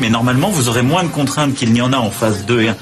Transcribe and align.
Mais 0.00 0.10
normalement, 0.10 0.48
vous 0.48 0.68
aurez 0.68 0.82
moins 0.82 1.02
de 1.02 1.08
contraintes 1.08 1.54
qu'il 1.54 1.72
n'y 1.72 1.80
en 1.80 1.92
a 1.92 1.96
en 1.96 2.10
phase 2.10 2.46
2 2.46 2.60
et 2.62 2.68
1. 2.68 2.76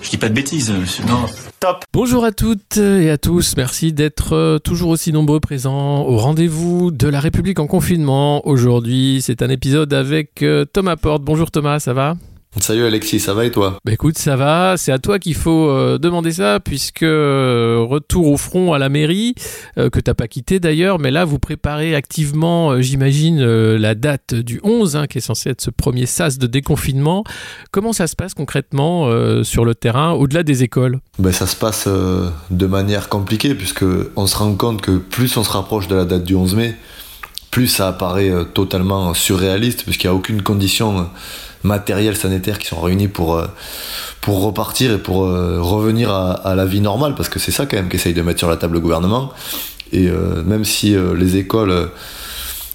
Je 0.00 0.10
dis 0.10 0.16
pas 0.16 0.28
de 0.28 0.34
bêtises, 0.34 0.70
monsieur. 0.70 1.04
Non. 1.06 1.26
Top. 1.58 1.84
Bonjour 1.92 2.24
à 2.24 2.32
toutes 2.32 2.76
et 2.76 3.10
à 3.10 3.18
tous. 3.18 3.56
Merci 3.56 3.92
d'être 3.92 4.34
euh, 4.34 4.58
toujours 4.58 4.90
aussi 4.90 5.12
nombreux 5.12 5.40
présents 5.40 6.02
au 6.02 6.18
rendez-vous 6.18 6.90
de 6.90 7.08
la 7.08 7.18
République 7.18 7.58
en 7.58 7.66
confinement. 7.66 8.46
Aujourd'hui, 8.46 9.20
c'est 9.22 9.42
un 9.42 9.48
épisode 9.48 9.92
avec 9.92 10.42
euh, 10.42 10.64
Thomas 10.64 10.96
Porte. 10.96 11.22
Bonjour 11.22 11.50
Thomas, 11.50 11.80
ça 11.80 11.94
va? 11.94 12.16
Salut 12.60 12.86
Alexis, 12.86 13.20
ça 13.20 13.34
va 13.34 13.44
et 13.44 13.50
toi 13.50 13.78
Bah 13.84 13.92
écoute, 13.92 14.16
ça 14.16 14.34
va, 14.34 14.76
c'est 14.78 14.90
à 14.90 14.98
toi 14.98 15.18
qu'il 15.18 15.34
faut 15.34 15.68
euh, 15.68 15.98
demander 15.98 16.32
ça, 16.32 16.58
puisque 16.58 17.02
euh, 17.02 17.84
retour 17.86 18.28
au 18.28 18.38
front 18.38 18.72
à 18.72 18.78
la 18.78 18.88
mairie, 18.88 19.34
euh, 19.78 19.90
que 19.90 20.00
t'as 20.00 20.14
pas 20.14 20.26
quitté 20.26 20.58
d'ailleurs, 20.58 20.98
mais 20.98 21.10
là 21.10 21.26
vous 21.26 21.38
préparez 21.38 21.94
activement, 21.94 22.80
j'imagine, 22.80 23.44
la 23.44 23.94
date 23.94 24.34
du 24.34 24.58
11, 24.62 24.96
hein, 24.96 25.06
qui 25.06 25.18
est 25.18 25.20
censé 25.20 25.50
être 25.50 25.60
ce 25.60 25.70
premier 25.70 26.06
sas 26.06 26.38
de 26.38 26.46
déconfinement. 26.46 27.24
Comment 27.72 27.92
ça 27.92 28.06
se 28.06 28.16
passe 28.16 28.32
concrètement 28.32 29.10
sur 29.44 29.64
le 29.66 29.74
terrain, 29.74 30.12
au-delà 30.12 30.42
des 30.42 30.62
écoles? 30.62 31.00
Bah, 31.18 31.32
Ça 31.32 31.46
se 31.46 31.56
passe 31.56 31.86
de 31.86 32.66
manière 32.66 33.10
compliquée, 33.10 33.54
puisque 33.54 33.84
on 34.16 34.26
se 34.26 34.36
rend 34.36 34.54
compte 34.54 34.80
que 34.80 34.96
plus 34.96 35.36
on 35.36 35.44
se 35.44 35.50
rapproche 35.50 35.88
de 35.88 35.94
la 35.94 36.06
date 36.06 36.24
du 36.24 36.34
11 36.34 36.54
mai, 36.54 36.74
plus 37.50 37.66
ça 37.66 37.88
apparaît 37.88 38.32
totalement 38.54 39.12
surréaliste, 39.12 39.84
puisqu'il 39.84 40.06
n'y 40.06 40.12
a 40.12 40.14
aucune 40.14 40.42
condition 40.42 41.08
matériels 41.66 42.16
sanitaires 42.16 42.58
qui 42.58 42.68
sont 42.68 42.80
réunis 42.80 43.08
pour, 43.08 43.34
euh, 43.34 43.46
pour 44.22 44.42
repartir 44.42 44.92
et 44.92 44.98
pour 44.98 45.24
euh, 45.24 45.60
revenir 45.60 46.10
à, 46.10 46.54
la 46.54 46.64
vie 46.64 46.80
normale, 46.80 47.14
parce 47.14 47.28
que 47.28 47.38
c'est 47.38 47.52
ça 47.52 47.66
quand 47.66 47.76
même 47.76 47.88
qu'essaye 47.88 48.14
de 48.14 48.22
mettre 48.22 48.38
sur 48.38 48.48
la 48.48 48.56
table 48.56 48.74
le 48.74 48.80
gouvernement. 48.80 49.32
Et 49.92 50.08
euh, 50.08 50.42
même 50.44 50.64
si 50.64 50.96
les 51.16 51.36
écoles, 51.36 51.90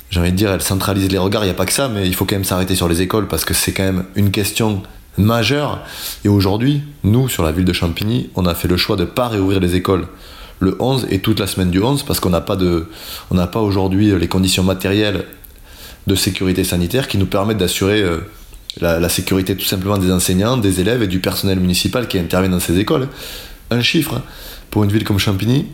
j'ai 0.09 0.20
envie 0.20 0.31
de 0.31 0.38
dire, 0.38 0.52
elles 0.52 0.61
centralisent 0.61 1.11
les 1.11 1.17
regards, 1.17 1.44
il 1.44 1.48
n'y 1.48 1.52
a 1.52 1.56
pas 1.56 1.66
que 1.66 1.73
ça, 1.73 1.88
mais 1.89 2.08
il 2.08 2.14
faut 2.14 2.25
quand 2.25 2.36
même 2.36 2.44
s'arrêter 2.44 2.75
sur 2.75 2.88
les 2.88 3.02
écoles, 3.02 3.28
parce 3.28 3.45
que 3.45 3.53
c'est 3.53 3.72
quand 3.72 3.83
même 3.83 4.06
une 4.16 4.31
question 4.31 4.83
majeure. 5.17 5.80
Et 6.23 6.30
aujourd'hui, 6.30 6.83
nous, 7.03 7.28
sur 7.28 7.44
la 7.44 7.52
ville 7.52 7.66
de 7.66 7.73
Champigny, 7.73 8.30
on 8.36 8.45
a 8.45 8.53
fait 8.53 8.67
le 8.67 8.78
choix 8.78 8.95
de 8.95 9.02
ne 9.02 9.08
pas 9.08 9.28
réouvrir 9.28 9.59
les 9.59 9.76
écoles 9.76 10.08
le 10.59 10.76
11 10.80 11.08
et 11.09 11.20
toute 11.20 11.39
la 11.39 11.48
semaine 11.48 11.72
du 11.72 11.81
11 11.81 12.03
parce 12.03 12.20
qu'on 12.20 12.30
n'a 12.30 12.39
pas 12.39 12.55
n'a 13.31 13.48
pas 13.48 13.59
aujourd'hui 13.59 14.16
les 14.16 14.28
conditions 14.28 14.61
matérielles 14.61 15.26
de 16.05 16.14
sécurité 16.14 16.64
sanitaire 16.64 17.08
qui 17.08 17.17
nous 17.17 17.26
permettent 17.26 17.58
d'assurer 17.58 18.05
la, 18.80 19.09
sécurité 19.09 19.55
tout 19.55 19.66
simplement 19.66 19.97
des 19.97 20.11
enseignants, 20.11 20.58
des 20.58 20.80
élèves 20.80 21.03
et 21.03 21.08
du 21.08 21.19
personnel 21.19 21.59
municipal 21.59 22.08
qui 22.08 22.17
intervient 22.17 22.50
dans 22.50 22.59
ces 22.59 22.80
écoles. 22.80 23.09
Un 23.69 23.81
chiffre, 23.81 24.16
hein. 24.16 24.23
pour 24.69 24.83
une 24.83 24.91
ville 24.91 25.03
comme 25.03 25.19
Champigny, 25.19 25.67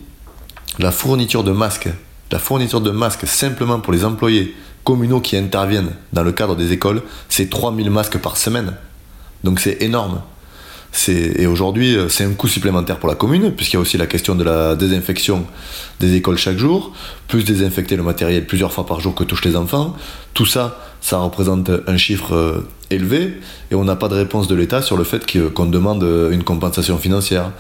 la 0.80 0.92
fourniture 0.92 1.44
de 1.44 1.52
masques, 1.52 1.90
la 2.32 2.40
fourniture 2.40 2.82
de 2.82 2.92
masques 2.92 3.28
simplement 3.28 3.80
pour 3.80 3.94
les 3.94 4.04
employés 4.04 4.56
communaux 4.84 5.22
qui 5.22 5.38
interviennent 5.38 5.92
dans 6.14 6.24
le 6.24 6.32
cadre 6.32 6.56
des 6.56 6.72
écoles, 6.72 7.02
c'est 7.30 7.50
3000 7.50 7.90
masques 7.90 8.18
par 8.18 8.38
semaine. 8.38 8.74
Donc 9.44 9.60
c'est 9.60 9.82
énorme. 9.82 10.22
Et 11.10 11.48
aujourd'hui, 11.48 11.96
euh, 11.96 12.10
c'est 12.10 12.24
un 12.24 12.34
coût 12.34 12.48
supplémentaire 12.48 12.98
pour 12.98 13.08
la 13.08 13.16
commune, 13.16 13.52
puisqu'il 13.52 13.76
y 13.76 13.78
a 13.78 13.80
aussi 13.80 13.98
la 13.98 14.08
question 14.08 14.36
de 14.36 14.44
la 14.44 14.76
désinfection 14.76 15.46
des 16.00 16.16
écoles 16.16 16.38
chaque 16.38 16.58
jour, 16.58 16.94
plus 17.28 17.44
désinfecter 17.44 17.96
le 17.96 18.04
matériel 18.04 18.46
plusieurs 18.46 18.74
fois 18.74 18.86
par 18.86 19.00
jour 19.00 19.16
que 19.16 19.24
touchent 19.24 19.46
les 19.46 19.56
enfants. 19.56 19.96
Tout 20.34 20.46
ça, 20.46 20.80
ça 21.00 21.18
représente 21.20 21.70
un 21.88 21.98
chiffre 21.98 22.34
euh, 22.34 22.68
élevé, 22.90 23.40
et 23.72 23.76
on 23.76 23.84
n'a 23.84 23.96
pas 23.96 24.08
de 24.08 24.16
réponse 24.16 24.48
de 24.48 24.56
l'État 24.56 24.82
sur 24.82 24.98
le 24.98 25.04
fait 25.04 25.26
qu'on 25.54 25.66
demande 25.66 26.04
euh, 26.04 26.32
une 26.32 26.44
compensation 26.44 26.98
financière. 26.98 27.52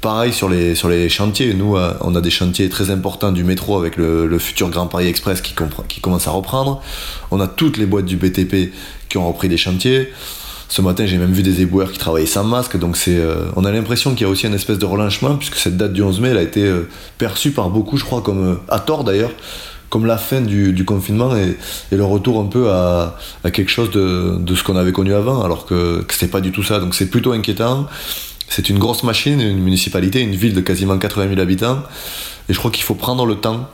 Pareil 0.00 0.32
sur 0.32 0.48
les, 0.48 0.74
sur 0.74 0.88
les 0.88 1.08
chantiers, 1.10 1.52
nous, 1.52 1.76
on 2.00 2.14
a 2.14 2.20
des 2.22 2.30
chantiers 2.30 2.70
très 2.70 2.90
importants 2.90 3.32
du 3.32 3.44
métro 3.44 3.78
avec 3.78 3.98
le, 3.98 4.38
futur 4.38 4.70
Grand 4.70 4.86
Paris 4.86 5.06
Express 5.06 5.42
qui, 5.42 5.54
qui 5.88 6.00
commence 6.00 6.26
à 6.26 6.30
reprendre. 6.30 6.82
On 7.30 7.38
a 7.38 7.46
toutes 7.46 7.76
les 7.76 7.84
boîtes 7.84 8.06
du 8.06 8.16
BTP 8.16 8.72
qui 9.10 9.18
ont 9.18 9.28
repris 9.28 9.50
des 9.50 9.58
chantiers. 9.58 10.10
Ce 10.70 10.82
matin, 10.82 11.04
j'ai 11.04 11.18
même 11.18 11.32
vu 11.32 11.42
des 11.42 11.62
éboueurs 11.62 11.90
qui 11.90 11.98
travaillaient 11.98 12.26
sans 12.26 12.44
masque, 12.44 12.78
donc 12.78 12.96
c'est, 12.96 13.16
euh, 13.16 13.46
on 13.56 13.64
a 13.64 13.72
l'impression 13.72 14.12
qu'il 14.14 14.22
y 14.24 14.24
a 14.24 14.28
aussi 14.28 14.46
une 14.46 14.54
espèce 14.54 14.78
de 14.78 14.86
relâchement, 14.86 15.34
puisque 15.34 15.56
cette 15.56 15.76
date 15.76 15.92
du 15.92 16.00
11 16.00 16.20
mai, 16.20 16.28
elle 16.28 16.38
a 16.38 16.42
été 16.42 16.62
euh, 16.62 16.88
perçue 17.18 17.50
par 17.50 17.70
beaucoup, 17.70 17.96
je 17.96 18.04
crois, 18.04 18.22
comme, 18.22 18.52
euh, 18.52 18.54
à 18.68 18.78
tort 18.78 19.02
d'ailleurs, 19.02 19.32
comme 19.88 20.06
la 20.06 20.16
fin 20.16 20.40
du, 20.40 20.84
confinement 20.84 21.34
et, 21.36 21.56
le 21.90 22.04
retour 22.04 22.40
un 22.40 22.46
peu 22.46 22.70
à, 22.70 23.16
quelque 23.52 23.68
chose 23.68 23.90
de, 23.90 24.54
ce 24.54 24.62
qu'on 24.62 24.76
avait 24.76 24.92
connu 24.92 25.12
avant, 25.12 25.42
alors 25.42 25.66
que, 25.66 26.02
que 26.02 26.14
c'était 26.14 26.30
pas 26.30 26.40
du 26.40 26.52
tout 26.52 26.62
ça. 26.62 26.78
Donc 26.78 26.94
c'est 26.94 27.10
plutôt 27.10 27.32
inquiétant. 27.32 27.88
C'est 28.48 28.70
une 28.70 28.78
grosse 28.78 29.02
machine, 29.02 29.40
une 29.40 29.58
municipalité, 29.58 30.20
une 30.20 30.36
ville 30.36 30.54
de 30.54 30.60
quasiment 30.60 30.96
80 30.96 31.30
000 31.30 31.40
habitants, 31.40 31.82
et 32.48 32.52
je 32.52 32.58
crois 32.60 32.70
qu'il 32.70 32.84
faut 32.84 32.94
prendre 32.94 33.26
le 33.26 33.34
temps 33.34 33.68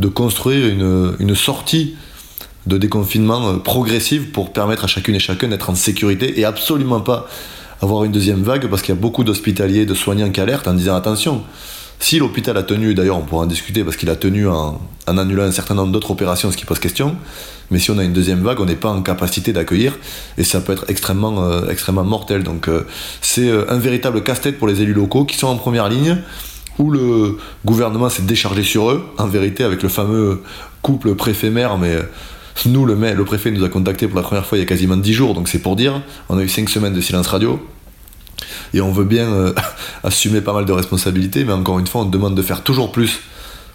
de 0.00 0.08
construire 0.08 0.66
une 0.66 1.34
sortie 1.36 1.94
de 2.66 2.78
déconfinement 2.78 3.48
euh, 3.48 3.56
progressif 3.56 4.32
pour 4.32 4.52
permettre 4.52 4.84
à 4.84 4.86
chacune 4.86 5.14
et 5.14 5.20
chacun 5.20 5.48
d'être 5.48 5.70
en 5.70 5.74
sécurité 5.74 6.38
et 6.40 6.44
absolument 6.44 7.00
pas 7.00 7.28
avoir 7.80 8.04
une 8.04 8.12
deuxième 8.12 8.42
vague 8.42 8.68
parce 8.68 8.82
qu'il 8.82 8.94
y 8.94 8.98
a 8.98 9.00
beaucoup 9.00 9.24
d'hospitaliers, 9.24 9.86
de 9.86 9.94
soignants 9.94 10.30
qui 10.30 10.40
alertent 10.40 10.68
en 10.68 10.74
disant 10.74 10.94
attention, 10.94 11.42
si 11.98 12.18
l'hôpital 12.18 12.56
a 12.56 12.62
tenu, 12.62 12.94
d'ailleurs 12.94 13.18
on 13.18 13.22
pourra 13.22 13.44
en 13.44 13.46
discuter 13.46 13.84
parce 13.84 13.96
qu'il 13.96 14.10
a 14.10 14.16
tenu 14.16 14.48
en, 14.48 14.80
annulant 15.06 15.44
un 15.44 15.52
certain 15.52 15.74
nombre 15.74 15.92
d'autres 15.92 16.12
opérations, 16.12 16.50
ce 16.50 16.56
qui 16.56 16.64
pose 16.64 16.78
question, 16.78 17.16
mais 17.70 17.78
si 17.78 17.90
on 17.90 17.98
a 17.98 18.04
une 18.04 18.12
deuxième 18.12 18.42
vague, 18.42 18.60
on 18.60 18.66
n'est 18.66 18.76
pas 18.76 18.90
en 18.90 19.02
capacité 19.02 19.52
d'accueillir 19.52 19.98
et 20.38 20.44
ça 20.44 20.60
peut 20.60 20.72
être 20.72 20.84
extrêmement, 20.88 21.44
euh, 21.44 22.02
mortel. 22.04 22.44
Donc 22.44 22.68
euh, 22.68 22.86
c'est 23.20 23.50
un 23.68 23.78
véritable 23.78 24.22
casse-tête 24.22 24.58
pour 24.58 24.68
les 24.68 24.80
élus 24.82 24.94
locaux 24.94 25.24
qui 25.24 25.36
sont 25.36 25.48
en 25.48 25.56
première 25.56 25.88
ligne 25.88 26.18
où 26.78 26.90
le 26.90 27.38
gouvernement 27.64 28.08
s'est 28.08 28.22
déchargé 28.22 28.62
sur 28.62 28.90
eux, 28.90 29.04
en 29.18 29.26
vérité 29.26 29.62
avec 29.64 29.82
le 29.82 29.88
fameux 29.88 30.42
couple 30.80 31.14
préfet-maire, 31.14 31.78
mais 31.78 31.96
nous, 32.66 32.84
le, 32.84 32.94
le 32.94 33.24
préfet 33.24 33.50
nous 33.50 33.64
a 33.64 33.68
contacté 33.68 34.06
pour 34.06 34.16
la 34.16 34.22
première 34.22 34.46
fois 34.46 34.58
il 34.58 34.60
y 34.60 34.64
a 34.64 34.66
quasiment 34.66 34.96
10 34.96 35.12
jours, 35.12 35.34
donc 35.34 35.48
c'est 35.48 35.58
pour 35.58 35.76
dire. 35.76 36.02
On 36.28 36.38
a 36.38 36.42
eu 36.42 36.48
5 36.48 36.68
semaines 36.68 36.94
de 36.94 37.00
silence 37.00 37.26
radio. 37.26 37.60
Et 38.74 38.80
on 38.80 38.92
veut 38.92 39.04
bien 39.04 39.30
euh, 39.32 39.52
assumer 40.04 40.40
pas 40.40 40.52
mal 40.52 40.64
de 40.64 40.72
responsabilités, 40.72 41.44
mais 41.44 41.52
encore 41.52 41.78
une 41.78 41.86
fois, 41.86 42.02
on 42.02 42.06
demande 42.06 42.34
de 42.34 42.42
faire 42.42 42.62
toujours 42.62 42.92
plus 42.92 43.20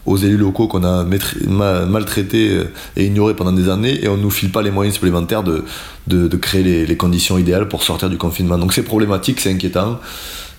aux 0.05 0.15
élus 0.15 0.37
locaux 0.37 0.67
qu'on 0.67 0.83
a 0.83 1.03
maltraités 1.03 2.49
euh, 2.49 2.71
et 2.95 3.05
ignorés 3.05 3.35
pendant 3.35 3.51
des 3.51 3.69
années, 3.69 4.03
et 4.03 4.07
on 4.07 4.17
ne 4.17 4.21
nous 4.21 4.31
file 4.31 4.51
pas 4.51 4.61
les 4.61 4.71
moyens 4.71 4.95
supplémentaires 4.95 5.43
de, 5.43 5.65
de, 6.07 6.37
créer 6.37 6.85
les, 6.85 6.97
conditions 6.97 7.37
idéales 7.37 7.67
pour 7.67 7.83
sortir 7.83 8.09
du 8.09 8.17
confinement. 8.17 8.57
Donc 8.57 8.73
c'est 8.73 8.83
problématique, 8.83 9.39
c'est 9.41 9.51
inquiétant, 9.51 9.99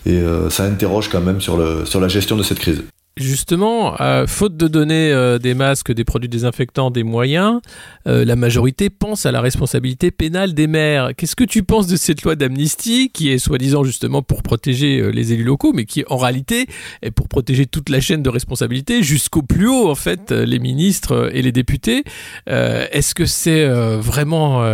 et 0.04 0.18
euh, 0.18 0.50
ça 0.50 0.64
interroge 0.64 1.08
quand 1.08 1.22
même 1.22 1.40
sur, 1.40 1.56
le, 1.56 1.86
sur 1.86 2.00
la 2.00 2.08
gestion 2.08 2.36
de 2.36 2.42
cette 2.42 2.58
crise. 2.58 2.82
Justement, 3.18 3.96
faute 4.28 4.56
de 4.56 4.68
donner 4.68 5.10
euh, 5.12 5.38
des 5.38 5.54
masques, 5.54 5.92
des 5.92 6.04
produits 6.04 6.28
désinfectants, 6.28 6.92
des 6.92 7.02
moyens, 7.02 7.60
euh, 8.06 8.24
la 8.24 8.36
majorité 8.36 8.90
pense 8.90 9.26
à 9.26 9.32
la 9.32 9.40
responsabilité 9.40 10.12
pénale 10.12 10.54
des 10.54 10.68
maires. 10.68 11.10
Qu'est-ce 11.16 11.34
que 11.34 11.44
tu 11.44 11.64
penses 11.64 11.88
de 11.88 11.96
cette 11.96 12.22
loi 12.22 12.36
d'amnistie 12.36 13.10
qui 13.10 13.30
est 13.30 13.38
soi-disant 13.38 13.82
justement 13.82 14.22
pour 14.22 14.44
protéger 14.44 15.00
euh, 15.00 15.08
les 15.08 15.32
élus 15.32 15.42
locaux, 15.42 15.72
mais 15.72 15.84
qui 15.84 16.04
en 16.08 16.16
réalité 16.16 16.66
est 17.02 17.10
pour 17.10 17.28
protéger 17.28 17.66
toute 17.66 17.88
la 17.88 18.00
chaîne 18.00 18.22
de 18.22 18.30
responsabilité 18.30 19.02
jusqu'au 19.02 19.42
plus 19.42 19.66
haut, 19.66 19.90
en 19.90 19.96
fait, 19.96 20.30
les 20.30 20.60
ministres 20.60 21.30
et 21.32 21.42
les 21.42 21.52
députés? 21.52 22.04
Est-ce 22.46 23.14
que 23.14 23.26
c'est 23.26 23.66
vraiment 23.66 24.64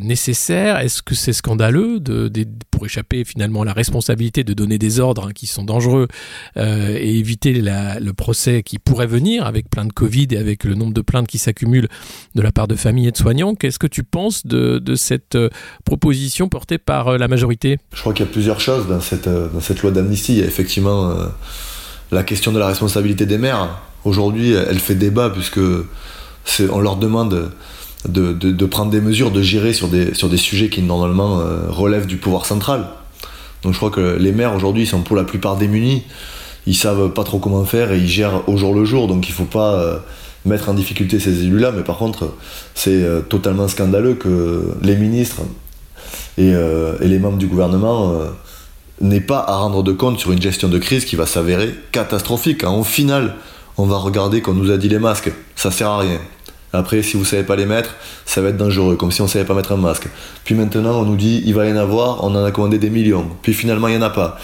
nécessaire? 0.00 0.78
Est-ce 0.78 1.02
que 1.02 1.14
c'est 1.14 1.32
scandaleux 1.32 2.00
de, 2.00 2.28
pour 2.76 2.84
échapper 2.84 3.24
finalement 3.24 3.62
à 3.62 3.64
la 3.64 3.72
responsabilité 3.72 4.44
de 4.44 4.52
donner 4.52 4.76
des 4.76 5.00
ordres 5.00 5.28
hein, 5.28 5.32
qui 5.34 5.46
sont 5.46 5.64
dangereux 5.64 6.08
et 6.56 7.18
éviter 7.18 7.54
le 7.54 8.12
procès 8.12 8.62
qui 8.62 8.78
pourrait 8.78 9.06
venir 9.06 9.46
avec 9.46 9.70
plein 9.70 9.86
de 9.86 9.92
Covid 9.92 10.28
et 10.32 10.36
avec 10.36 10.64
le 10.64 10.74
nombre 10.74 10.92
de 10.92 11.00
plaintes 11.00 11.26
qui 11.26 11.38
s'accumulent 11.38 11.88
de 12.34 12.42
la 12.42 12.52
part 12.52 12.68
de 12.68 12.74
familles 12.74 13.08
et 13.08 13.12
de 13.12 13.16
soignants. 13.16 13.54
Qu'est-ce 13.54 13.78
que 13.78 13.86
tu 13.86 14.02
penses 14.02 14.46
de, 14.46 14.94
cette 14.94 15.36
euh, 15.36 15.48
proposition 15.84 16.48
portée 16.48 16.78
par 16.78 17.08
euh, 17.08 17.18
la 17.18 17.28
majorité? 17.28 17.78
Je 17.94 18.00
crois 18.00 18.12
qu'il 18.12 18.26
y 18.26 18.28
a 18.28 18.32
plusieurs 18.32 18.60
choses 18.60 18.86
dans 18.88 19.00
cette, 19.00 19.26
euh, 19.26 19.48
dans 19.48 19.60
cette 19.60 19.82
loi 19.82 19.90
d'amnistie. 19.90 20.34
Il 20.34 20.38
y 20.38 20.42
a 20.42 20.46
effectivement 20.46 21.14
la 22.12 22.22
question 22.22 22.52
de 22.52 22.58
la 22.58 22.66
responsabilité 22.66 23.26
des 23.26 23.38
maires. 23.38 23.80
Aujourd'hui, 24.04 24.52
elle 24.52 24.78
fait 24.78 24.94
débat 24.94 25.30
puisque 25.30 25.60
on 26.70 26.80
leur 26.80 26.96
demande 26.96 27.52
de, 28.08 28.66
prendre 28.66 28.90
des 28.90 29.00
mesures, 29.00 29.30
de 29.30 29.42
gérer 29.42 29.72
sur 29.72 29.88
des, 29.88 30.36
sujets 30.36 30.68
qui 30.68 30.82
normalement 30.82 31.40
relèvent 31.68 32.06
du 32.06 32.16
pouvoir 32.16 32.46
central. 32.46 32.86
Donc 33.62 33.72
je 33.72 33.78
crois 33.78 33.90
que 33.90 34.16
les 34.18 34.32
maires 34.32 34.54
aujourd'hui 34.54 34.86
sont 34.86 35.02
pour 35.02 35.16
la 35.16 35.24
plupart 35.24 35.56
démunis 35.56 36.02
ils 36.66 36.76
savent 36.76 37.10
pas 37.10 37.24
trop 37.24 37.38
comment 37.38 37.64
faire 37.64 37.92
et 37.92 37.98
ils 37.98 38.08
gèrent 38.08 38.48
au 38.48 38.56
jour 38.56 38.74
le 38.74 38.84
jour. 38.84 39.06
Donc 39.06 39.28
il 39.28 39.32
faut 39.32 39.44
pas 39.44 39.74
euh, 39.74 39.98
mettre 40.44 40.68
en 40.68 40.74
difficulté 40.74 41.18
ces 41.18 41.42
élus-là, 41.44 41.72
mais 41.72 41.82
par 41.82 41.96
contre, 41.96 42.32
c'est 42.74 43.02
euh, 43.02 43.20
totalement 43.20 43.68
scandaleux 43.68 44.14
que 44.14 44.74
les 44.82 44.96
ministres 44.96 45.42
et, 46.38 46.52
euh, 46.54 46.94
les 47.00 47.18
membres 47.18 47.38
du 47.38 47.46
gouvernement 47.46 48.12
euh, 48.12 48.26
n'aient 49.00 49.20
pas 49.20 49.44
à 49.46 49.56
rendre 49.56 49.82
de 49.82 49.92
compte 49.92 50.18
sur 50.18 50.32
une 50.32 50.42
gestion 50.42 50.68
de 50.68 50.78
crise 50.78 51.04
qui 51.04 51.16
va 51.16 51.26
s'avérer 51.26 51.74
catastrophique. 51.92 52.64
Hein. 52.64 52.70
Au 52.70 52.84
final, 52.84 53.36
on 53.76 53.86
va 53.86 53.98
regarder 53.98 54.40
qu'on 54.42 54.54
nous 54.54 54.70
a 54.70 54.76
dit 54.76 54.88
les 54.88 54.98
masques, 54.98 55.32
ça 55.54 55.70
sert 55.70 55.88
à 55.88 55.98
rien. 55.98 56.18
Après, 56.76 57.02
si 57.02 57.16
vous 57.16 57.24
savez 57.24 57.42
pas 57.42 57.56
les 57.56 57.66
mettre, 57.66 57.94
ça 58.24 58.40
va 58.40 58.50
être 58.50 58.56
dangereux, 58.56 58.96
comme 58.96 59.10
si 59.10 59.22
on 59.22 59.28
savait 59.28 59.44
pas 59.44 59.54
mettre 59.54 59.72
un 59.72 59.76
masque. 59.76 60.08
Puis 60.44 60.54
maintenant, 60.54 61.00
on 61.00 61.04
nous 61.04 61.16
dit 61.16 61.42
il 61.46 61.54
va 61.54 61.66
y 61.66 61.72
en 61.72 61.76
avoir, 61.76 62.22
on 62.24 62.34
en 62.34 62.44
a 62.44 62.50
commandé 62.50 62.78
des 62.78 62.90
millions. 62.90 63.26
Puis 63.42 63.54
finalement, 63.54 63.88
il 63.88 63.94
y 63.94 63.96
en 63.96 64.02
a 64.02 64.10
pas. 64.10 64.38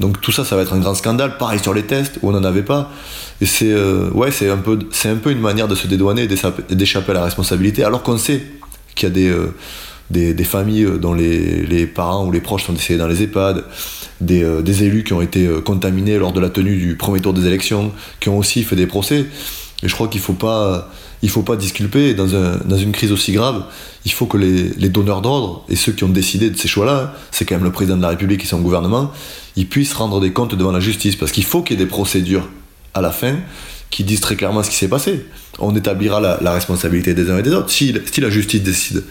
Donc 0.00 0.20
tout 0.20 0.32
ça, 0.32 0.44
ça 0.44 0.56
va 0.56 0.62
être 0.62 0.72
un 0.72 0.78
grand 0.78 0.94
scandale. 0.94 1.38
Pareil 1.38 1.60
sur 1.60 1.74
les 1.74 1.84
tests 1.84 2.18
où 2.22 2.28
on 2.28 2.32
n'en 2.32 2.44
avait 2.44 2.62
pas. 2.62 2.90
Et 3.40 3.46
c'est 3.46 3.72
euh, 3.72 4.10
ouais, 4.10 4.30
c'est 4.30 4.50
un 4.50 4.56
peu, 4.56 4.78
c'est 4.90 5.08
un 5.08 5.16
peu 5.16 5.30
une 5.30 5.40
manière 5.40 5.68
de 5.68 5.74
se 5.74 5.86
dédouaner 5.86 6.26
d'échapper 6.26 7.10
à 7.10 7.14
la 7.14 7.24
responsabilité, 7.24 7.84
alors 7.84 8.02
qu'on 8.02 8.18
sait 8.18 8.42
qu'il 8.94 9.08
y 9.08 9.12
a 9.12 9.14
des 9.14 9.28
euh, 9.28 9.54
des, 10.10 10.44
familles 10.44 10.86
dont 11.00 11.14
les, 11.14 11.64
les, 11.64 11.86
parents 11.86 12.26
ou 12.26 12.32
les 12.32 12.42
proches 12.42 12.64
sont 12.64 12.74
décédés 12.74 12.98
dans 12.98 13.06
les 13.06 13.22
EHPAD, 13.22 13.64
des, 14.20 14.44
euh, 14.44 14.60
des 14.60 14.84
élus 14.84 15.04
qui 15.04 15.14
ont 15.14 15.22
été 15.22 15.48
contaminés 15.64 16.18
lors 16.18 16.34
de 16.34 16.40
la 16.40 16.50
tenue 16.50 16.76
du 16.76 16.96
premier 16.96 17.20
tour 17.20 17.32
des 17.32 17.46
élections, 17.46 17.92
qui 18.20 18.28
ont 18.28 18.36
aussi 18.36 18.62
fait 18.62 18.76
des 18.76 18.86
procès. 18.86 19.24
Et 19.82 19.88
je 19.88 19.94
crois 19.94 20.08
qu'il 20.08 20.20
il 21.22 21.30
faut 21.30 21.42
pas 21.42 21.56
disculper. 21.56 22.14
Dans, 22.14 22.34
un, 22.34 22.58
dans 22.64 22.76
une 22.76 22.92
crise 22.92 23.12
aussi 23.12 23.32
grave, 23.32 23.64
il 24.04 24.12
faut 24.12 24.26
que 24.26 24.36
les, 24.36 24.88
donneurs 24.88 25.22
d'ordre 25.22 25.64
et 25.68 25.76
ceux 25.76 25.92
qui 25.92 26.04
ont 26.04 26.08
décidé 26.08 26.50
de 26.50 26.56
ces 26.56 26.68
choix-là, 26.68 27.14
c'est 27.30 27.44
quand 27.44 27.56
même 27.56 27.64
le 27.64 27.72
président 27.72 27.96
de 27.96 28.02
la 28.02 28.08
République 28.08 28.42
et 28.44 28.46
son 28.46 28.60
gouvernement, 28.60 29.12
ils 29.56 29.68
puissent 29.68 29.94
rendre 29.94 30.20
des 30.20 30.32
comptes 30.32 30.54
devant 30.54 30.72
la 30.72 30.80
justice. 30.80 31.16
Parce 31.16 31.32
qu'il 31.32 31.44
faut 31.44 31.62
qu'il 31.62 31.78
y 31.78 31.82
ait 31.82 31.84
des 31.84 31.90
procédures 31.90 32.48
à 32.94 33.00
la 33.00 33.10
fin 33.10 33.36
qui 33.90 34.04
disent 34.04 34.20
très 34.20 34.36
clairement 34.36 34.62
ce 34.62 34.70
qui 34.70 34.76
s'est 34.76 34.88
passé. 34.88 35.26
On 35.58 35.74
établira 35.76 36.20
la, 36.20 36.52
responsabilité 36.52 37.14
des 37.14 37.30
uns 37.30 37.38
et 37.38 37.42
des 37.42 37.52
autres. 37.52 37.70
Si, 37.70 37.94
si 38.10 38.20
la 38.20 38.30
justice 38.30 38.62
décide 38.62 39.04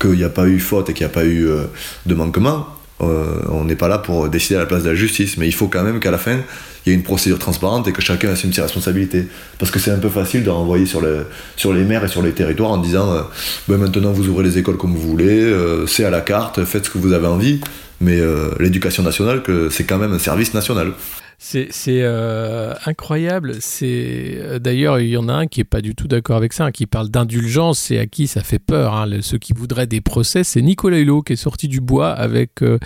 qu'il 0.00 0.12
n'y 0.12 0.24
a 0.24 0.28
pas 0.28 0.46
eu 0.46 0.60
faute 0.60 0.90
et 0.90 0.94
qu'il 0.94 1.04
n'y 1.04 1.10
a 1.10 1.14
pas 1.14 1.24
eu 1.24 1.48
euh, 1.48 1.64
de 2.06 2.14
manquement, 2.14 2.66
euh, 3.00 3.40
on 3.48 3.64
n'est 3.64 3.76
pas 3.76 3.88
là 3.88 3.98
pour 3.98 4.28
décider 4.28 4.56
à 4.56 4.60
la 4.60 4.66
place 4.66 4.82
de 4.82 4.90
la 4.90 4.94
justice. 4.94 5.36
Mais 5.36 5.46
il 5.46 5.54
faut 5.54 5.68
quand 5.68 5.82
même 5.82 6.00
qu'à 6.00 6.10
la 6.10 6.18
fin, 6.18 6.38
il 6.84 6.90
y 6.90 6.92
ait 6.92 6.96
une 6.96 7.04
procédure 7.04 7.38
transparente 7.38 7.86
et 7.88 7.92
que 7.92 8.02
chacun 8.02 8.30
assume 8.30 8.52
ses 8.52 8.62
responsabilités. 8.62 9.26
Parce 9.58 9.70
que 9.70 9.78
c'est 9.78 9.90
un 9.90 9.98
peu 9.98 10.08
facile 10.08 10.44
de 10.44 10.50
renvoyer 10.50 10.86
sur, 10.86 11.00
le, 11.00 11.26
sur 11.56 11.72
les 11.72 11.84
maires 11.84 12.04
et 12.04 12.08
sur 12.08 12.22
les 12.22 12.32
territoires 12.32 12.70
en 12.70 12.78
disant 12.78 13.12
euh, 13.12 13.22
ben 13.68 13.76
maintenant 13.76 14.12
vous 14.12 14.28
ouvrez 14.28 14.44
les 14.44 14.58
écoles 14.58 14.76
comme 14.76 14.94
vous 14.94 15.08
voulez, 15.08 15.40
euh, 15.40 15.86
c'est 15.86 16.04
à 16.04 16.10
la 16.10 16.20
carte, 16.20 16.64
faites 16.64 16.86
ce 16.86 16.90
que 16.90 16.98
vous 16.98 17.12
avez 17.12 17.26
envie. 17.26 17.60
Mais 18.00 18.20
euh, 18.20 18.50
l'éducation 18.60 19.02
nationale, 19.02 19.42
que 19.42 19.70
c'est 19.70 19.84
quand 19.84 19.98
même 19.98 20.12
un 20.12 20.18
service 20.18 20.54
national. 20.54 20.92
C'est 21.40 21.70
euh, 21.88 22.74
incroyable. 22.84 23.54
C'est 23.60 24.38
euh, 24.38 24.58
d'ailleurs 24.58 24.98
il 24.98 25.08
y 25.08 25.16
en 25.16 25.28
a 25.28 25.32
un 25.32 25.46
qui 25.46 25.60
est 25.60 25.64
pas 25.64 25.80
du 25.80 25.94
tout 25.94 26.08
d'accord 26.08 26.36
avec 26.36 26.52
ça, 26.52 26.64
hein, 26.64 26.72
qui 26.72 26.86
parle 26.86 27.10
d'indulgence 27.10 27.92
et 27.92 27.98
à 27.98 28.06
qui 28.06 28.26
ça 28.26 28.42
fait 28.42 28.58
peur. 28.58 28.94
Hein. 28.94 29.06
Le, 29.06 29.22
ceux 29.22 29.38
qui 29.38 29.52
voudraient 29.52 29.86
des 29.86 30.00
procès, 30.00 30.42
c'est 30.42 30.60
Nicolas 30.60 30.98
Hulot 30.98 31.22
qui 31.22 31.34
est 31.34 31.36
sorti 31.36 31.68
du 31.68 31.80
bois 31.80 32.10
avec 32.10 32.60
euh, 32.62 32.78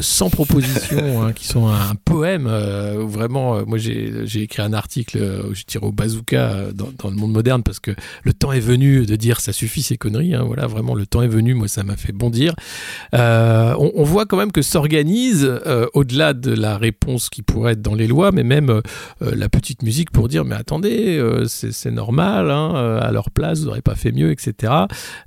100 0.00 0.26
euh, 0.26 0.30
propositions 0.30 1.22
hein, 1.22 1.32
qui 1.34 1.46
sont 1.46 1.68
un, 1.68 1.94
poème. 2.06 2.46
Euh, 2.48 3.04
vraiment, 3.06 3.66
moi 3.66 3.76
j'ai 3.76 4.42
écrit 4.42 4.62
un 4.62 4.72
article 4.72 5.18
où 5.50 5.54
je 5.54 5.64
tire 5.64 5.82
au 5.82 5.92
bazooka 5.92 6.72
dans, 6.72 6.88
dans, 6.98 7.10
le 7.10 7.16
monde 7.16 7.32
moderne 7.32 7.62
parce 7.62 7.80
que 7.80 7.90
le 8.24 8.32
temps 8.32 8.52
est 8.52 8.60
venu 8.60 9.04
de 9.04 9.16
dire 9.16 9.40
ça 9.40 9.52
suffit 9.52 9.82
ces 9.82 9.98
conneries. 9.98 10.34
Voilà, 10.46 10.66
vraiment 10.66 10.94
le 10.94 11.04
temps 11.04 11.20
est 11.20 11.28
venu. 11.28 11.52
Moi 11.52 11.68
ça 11.68 11.84
m'a 11.84 11.96
fait 11.96 12.12
bondir. 12.12 12.54
On, 13.12 13.92
on, 13.94 14.04
voit 14.04 14.24
quand 14.24 14.38
même 14.38 14.52
que 14.52 14.62
s'organise 14.62 15.60
au-delà 15.92 16.32
de 16.32 16.52
la 16.52 16.78
réponse 16.78 17.28
qui 17.28 17.42
pourrait 17.42 17.72
être 17.72 17.82
dans 17.82 17.89
les 17.94 18.06
lois, 18.06 18.32
mais 18.32 18.42
même 18.42 18.70
euh, 18.70 18.80
euh, 19.22 19.32
la 19.34 19.48
petite 19.48 19.82
musique 19.82 20.10
pour 20.10 20.28
dire 20.28 20.44
mais 20.44 20.54
attendez, 20.54 21.18
euh, 21.18 21.44
c'est 21.46 21.90
normal, 21.90 22.50
hein, 22.50 22.98
à 23.00 23.10
leur 23.12 23.30
place, 23.30 23.60
vous 23.60 23.66
n'aurez 23.66 23.82
pas 23.82 23.94
fait 23.94 24.12
mieux, 24.12 24.30
etc. 24.30 24.72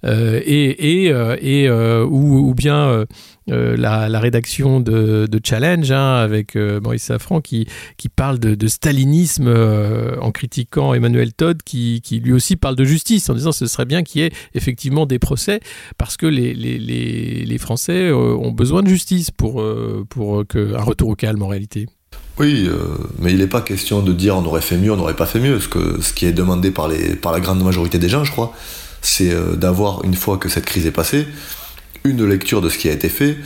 et, 0.03 1.07
et, 1.07 1.69
ou, 2.03 2.53
bien 2.55 3.05
la, 3.47 4.19
rédaction 4.19 4.79
de, 4.79 5.27
Challenge 5.43 5.91
hein, 5.91 6.15
avec 6.15 6.55
Maurice 6.55 7.03
Safran 7.03 7.41
qui, 7.41 7.67
qui 7.97 8.09
parle 8.09 8.39
de, 8.39 8.67
stalinisme 8.67 9.53
en 10.21 10.31
critiquant 10.31 10.93
Emmanuel 10.93 11.33
Todd 11.33 11.61
qui, 11.63 12.01
qui, 12.01 12.19
lui 12.19 12.33
aussi 12.33 12.55
parle 12.55 12.75
de 12.75 12.85
justice 12.85 13.29
en 13.29 13.33
disant 13.33 13.51
ce 13.51 13.67
serait 13.67 13.85
bien 13.85 14.03
qu'il 14.03 14.21
y 14.21 14.25
ait 14.25 14.31
effectivement 14.53 15.05
des 15.05 15.19
procès 15.19 15.59
parce 15.97 16.17
que 16.17 16.25
les, 16.25 16.53
les, 16.53 16.79
les, 16.79 17.45
les 17.45 17.57
Français 17.57 18.11
ont 18.11 18.51
besoin 18.51 18.83
de 18.83 18.87
justice 18.87 19.31
pour, 19.31 19.63
pour 20.09 20.47
que, 20.47 20.75
un 20.75 20.83
retour 20.83 21.09
au 21.09 21.15
calme 21.15 21.41
en 21.41 21.47
réalité. 21.47 21.87
Oui, 22.39 22.65
euh, 22.67 22.77
mais 23.19 23.31
il 23.31 23.37
n'est 23.37 23.47
pas 23.47 23.61
question 23.61 24.01
de 24.01 24.11
dire 24.11 24.35
on 24.35 24.45
aurait 24.45 24.61
fait 24.61 24.77
mieux, 24.77 24.91
on 24.91 24.97
n'aurait 24.97 25.15
pas 25.15 25.27
fait 25.27 25.39
mieux. 25.39 25.59
Ce, 25.59 25.67
que, 25.67 26.01
ce 26.01 26.13
qui 26.13 26.25
est 26.25 26.31
demandé 26.31 26.71
par, 26.71 26.87
la 26.87 27.39
grande 27.39 27.63
majorité 27.63 27.99
des 27.99 28.09
gens, 28.09 28.23
je 28.23 28.31
crois, 28.31 28.53
c'est 29.01 29.31
euh, 29.31 29.55
d'avoir, 29.55 30.03
une 30.03 30.15
fois 30.15 30.37
que 30.37 30.49
cette 30.49 30.65
crise 30.65 30.85
est 30.87 30.91
passée, 30.91 31.27
une 32.03 32.25
lecture 32.25 32.61
de 32.61 32.69
ce 32.69 32.77
qui 32.77 32.89
a 32.89 32.91
été 32.91 33.07
fait 33.07 33.37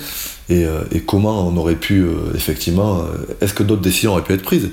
et, 0.50 0.66
euh, 0.66 0.82
et 0.92 1.02
comment 1.02 1.48
on 1.48 1.58
aurait 1.58 1.76
pu, 1.76 2.06
effectivement, 2.34 3.04
est-ce 3.42 3.54
que 3.54 3.64
d'autres 3.64 3.82
décisions 3.82 4.14
auraient 4.14 4.24
pu 4.24 4.34
être 4.34 4.42
prises? 4.42 4.70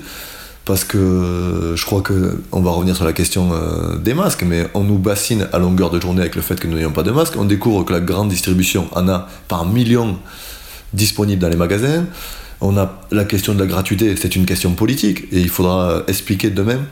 Parce 0.63 0.83
que 0.83 1.73
je 1.75 1.85
crois 1.85 2.01
que 2.01 2.41
on 2.51 2.61
va 2.61 2.71
revenir 2.71 2.95
sur 2.95 3.05
la 3.05 3.13
question 3.13 3.51
des 3.99 4.15
masques, 4.15 4.41
mais 4.41 4.65
on 4.73 4.83
nous 4.83 4.97
bassine 4.97 5.47
à 5.53 5.59
longueur 5.59 5.91
de 5.91 6.01
journée 6.01 6.21
avec 6.21 6.33
le 6.33 6.41
fait 6.41 6.59
que 6.59 6.65
nous 6.65 6.75
n'ayons 6.75 6.91
pas 6.91 7.03
de 7.03 7.11
masques. 7.11 7.35
On 7.37 7.45
découvre 7.45 7.83
que 7.83 7.93
la 7.93 7.99
grande 7.99 8.29
distribution 8.29 8.87
en 8.93 9.07
a 9.07 9.27
par 9.47 9.67
millions 9.67 10.17
disponibles 10.93 11.39
dans 11.39 11.49
les 11.49 11.55
magasins. 11.55 12.05
On 12.61 12.77
a 12.77 13.01
la 13.11 13.25
question 13.25 13.53
de 13.53 13.59
la 13.59 13.65
gratuité, 13.65 14.15
c'est 14.15 14.35
une 14.35 14.45
question 14.45 14.73
politique 14.73 15.23
et 15.31 15.39
il 15.39 15.49
faudra 15.49 16.03
expliquer 16.07 16.49
de 16.49 16.61
même. 16.61 16.85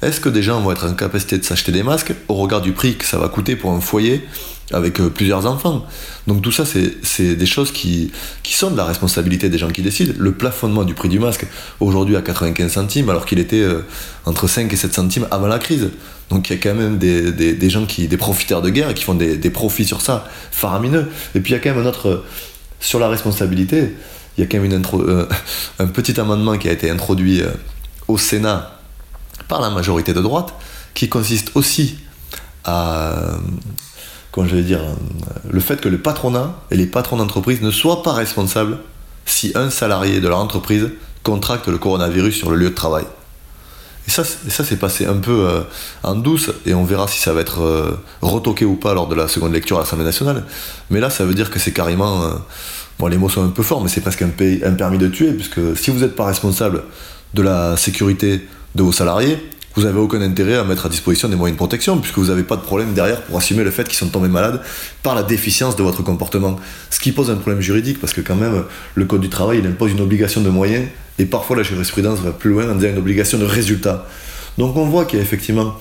Est-ce 0.00 0.20
que 0.20 0.28
des 0.28 0.42
gens 0.42 0.60
vont 0.60 0.70
être 0.70 0.86
en 0.86 0.94
capacité 0.94 1.38
de 1.38 1.44
s'acheter 1.44 1.72
des 1.72 1.82
masques 1.82 2.12
au 2.28 2.34
regard 2.34 2.60
du 2.60 2.72
prix 2.72 2.96
que 2.96 3.04
ça 3.04 3.18
va 3.18 3.28
coûter 3.28 3.56
pour 3.56 3.72
un 3.72 3.80
foyer 3.80 4.24
avec 4.70 5.00
euh, 5.00 5.10
plusieurs 5.10 5.46
enfants? 5.46 5.84
Donc 6.28 6.40
tout 6.40 6.52
ça, 6.52 6.64
c'est 6.64 7.34
des 7.34 7.46
choses 7.46 7.72
qui, 7.72 8.12
sont 8.44 8.70
de 8.70 8.76
la 8.76 8.84
responsabilité 8.84 9.48
des 9.48 9.58
gens 9.58 9.70
qui 9.70 9.82
décident. 9.82 10.14
Le 10.16 10.32
plafonnement 10.32 10.84
du 10.84 10.94
prix 10.94 11.08
du 11.08 11.18
masque, 11.18 11.46
aujourd'hui 11.80 12.14
à 12.14 12.22
95 12.22 12.70
centimes, 12.70 13.10
alors 13.10 13.26
qu'il 13.26 13.40
était 13.40 13.60
euh, 13.60 13.84
entre 14.24 14.46
5 14.46 14.72
et 14.72 14.76
7 14.76 14.94
centimes 14.94 15.26
avant 15.32 15.48
la 15.48 15.58
crise. 15.58 15.90
Donc 16.30 16.48
il 16.48 16.54
y 16.54 16.56
a 16.56 16.62
quand 16.62 16.74
même 16.74 16.98
des, 16.98 17.70
gens 17.70 17.84
qui, 17.84 18.06
des 18.06 18.16
profiteurs 18.16 18.62
de 18.62 18.70
guerre 18.70 18.94
qui 18.94 19.02
font 19.02 19.14
des, 19.14 19.36
des, 19.36 19.50
profits 19.50 19.84
sur 19.84 20.00
ça, 20.00 20.28
faramineux. 20.52 21.08
Et 21.34 21.40
puis 21.40 21.52
il 21.52 21.56
y 21.56 21.58
a 21.58 21.60
quand 21.60 21.74
même 21.74 21.84
un 21.84 21.88
autre, 21.88 22.24
sur 22.78 23.00
la 23.00 23.08
responsabilité, 23.08 23.94
il 24.38 24.42
y 24.42 24.44
a 24.44 24.46
quand 24.46 24.60
même 24.60 24.82
euh, 24.94 25.26
un 25.78 25.86
petit 25.88 26.18
amendement 26.18 26.56
qui 26.56 26.68
a 26.68 26.72
été 26.72 26.88
introduit 26.88 27.42
euh, 27.42 27.50
au 28.06 28.16
Sénat 28.16 28.78
par 29.48 29.60
la 29.60 29.68
majorité 29.68 30.14
de 30.14 30.20
droite, 30.20 30.54
qui 30.94 31.08
consiste 31.08 31.50
aussi 31.54 31.98
à 32.64 33.38
vais 34.46 34.62
dire, 34.62 34.80
euh, 34.80 34.94
le 35.50 35.60
fait 35.60 35.80
que 35.80 35.88
le 35.88 35.98
patronat 35.98 36.54
et 36.70 36.76
les 36.76 36.86
patrons 36.86 37.16
d'entreprise 37.16 37.60
ne 37.60 37.70
soient 37.70 38.02
pas 38.02 38.12
responsables 38.12 38.78
si 39.26 39.52
un 39.54 39.70
salarié 39.70 40.20
de 40.20 40.28
leur 40.28 40.38
entreprise 40.38 40.88
contracte 41.22 41.68
le 41.68 41.78
coronavirus 41.78 42.36
sur 42.36 42.50
le 42.50 42.56
lieu 42.56 42.70
de 42.70 42.74
travail. 42.74 43.04
Et 44.08 44.10
ça, 44.10 44.24
ça 44.24 44.64
c'est 44.64 44.78
passé 44.78 45.04
un 45.04 45.18
peu 45.18 45.46
euh, 45.46 45.60
en 46.02 46.14
douce, 46.14 46.50
et 46.64 46.72
on 46.72 46.82
verra 46.82 47.06
si 47.08 47.20
ça 47.20 47.34
va 47.34 47.42
être 47.42 47.60
euh, 47.60 47.90
retoqué 48.22 48.64
ou 48.64 48.74
pas 48.74 48.94
lors 48.94 49.06
de 49.06 49.14
la 49.14 49.28
seconde 49.28 49.52
lecture 49.52 49.76
à 49.76 49.80
l'Assemblée 49.80 50.06
nationale. 50.06 50.44
Mais 50.88 50.98
là, 50.98 51.10
ça 51.10 51.26
veut 51.26 51.34
dire 51.34 51.50
que 51.50 51.58
c'est 51.58 51.72
carrément. 51.72 52.24
Euh, 52.24 52.30
bon, 52.98 53.08
les 53.08 53.18
mots 53.18 53.28
sont 53.28 53.44
un 53.44 53.50
peu 53.50 53.62
forts, 53.62 53.82
mais 53.82 53.90
c'est 53.90 54.00
presque 54.00 54.22
un, 54.22 54.30
un 54.64 54.72
permis 54.72 54.96
de 54.96 55.08
tuer, 55.08 55.32
puisque 55.34 55.60
si 55.76 55.90
vous 55.90 55.98
n'êtes 55.98 56.16
pas 56.16 56.24
responsable 56.24 56.84
de 57.34 57.42
la 57.42 57.76
sécurité 57.76 58.48
de 58.74 58.82
vos 58.82 58.92
salariés, 58.92 59.46
vous 59.74 59.82
n'avez 59.82 59.98
aucun 59.98 60.20
intérêt 60.20 60.56
à 60.56 60.64
mettre 60.64 60.86
à 60.86 60.88
disposition 60.88 61.28
des 61.28 61.36
moyens 61.36 61.56
de 61.56 61.58
protection, 61.58 61.98
puisque 61.98 62.18
vous 62.18 62.26
n'avez 62.26 62.42
pas 62.42 62.56
de 62.56 62.62
problème 62.62 62.94
derrière 62.94 63.22
pour 63.22 63.38
assumer 63.38 63.64
le 63.64 63.70
fait 63.70 63.84
qu'ils 63.84 63.98
sont 63.98 64.08
tombés 64.08 64.28
malades 64.28 64.60
par 65.02 65.14
la 65.14 65.22
déficience 65.22 65.76
de 65.76 65.82
votre 65.82 66.02
comportement. 66.02 66.56
Ce 66.90 66.98
qui 66.98 67.12
pose 67.12 67.30
un 67.30 67.36
problème 67.36 67.60
juridique, 67.60 68.00
parce 68.00 68.12
que 68.12 68.20
quand 68.20 68.36
même, 68.36 68.64
le 68.94 69.04
Code 69.04 69.20
du 69.20 69.28
travail, 69.28 69.58
il 69.58 69.66
impose 69.66 69.92
une 69.92 70.00
obligation 70.00 70.40
de 70.40 70.50
moyens, 70.50 70.86
et 71.18 71.26
parfois 71.26 71.56
la 71.56 71.62
jurisprudence 71.62 72.20
va 72.20 72.32
plus 72.32 72.50
loin 72.50 72.70
en 72.70 72.74
disant 72.74 72.90
une 72.90 72.98
obligation 72.98 73.38
de 73.38 73.44
résultat. 73.44 74.06
Donc 74.56 74.76
on 74.76 74.86
voit 74.86 75.04
qu'il 75.04 75.18
y 75.18 75.22
a 75.22 75.24
effectivement 75.24 75.74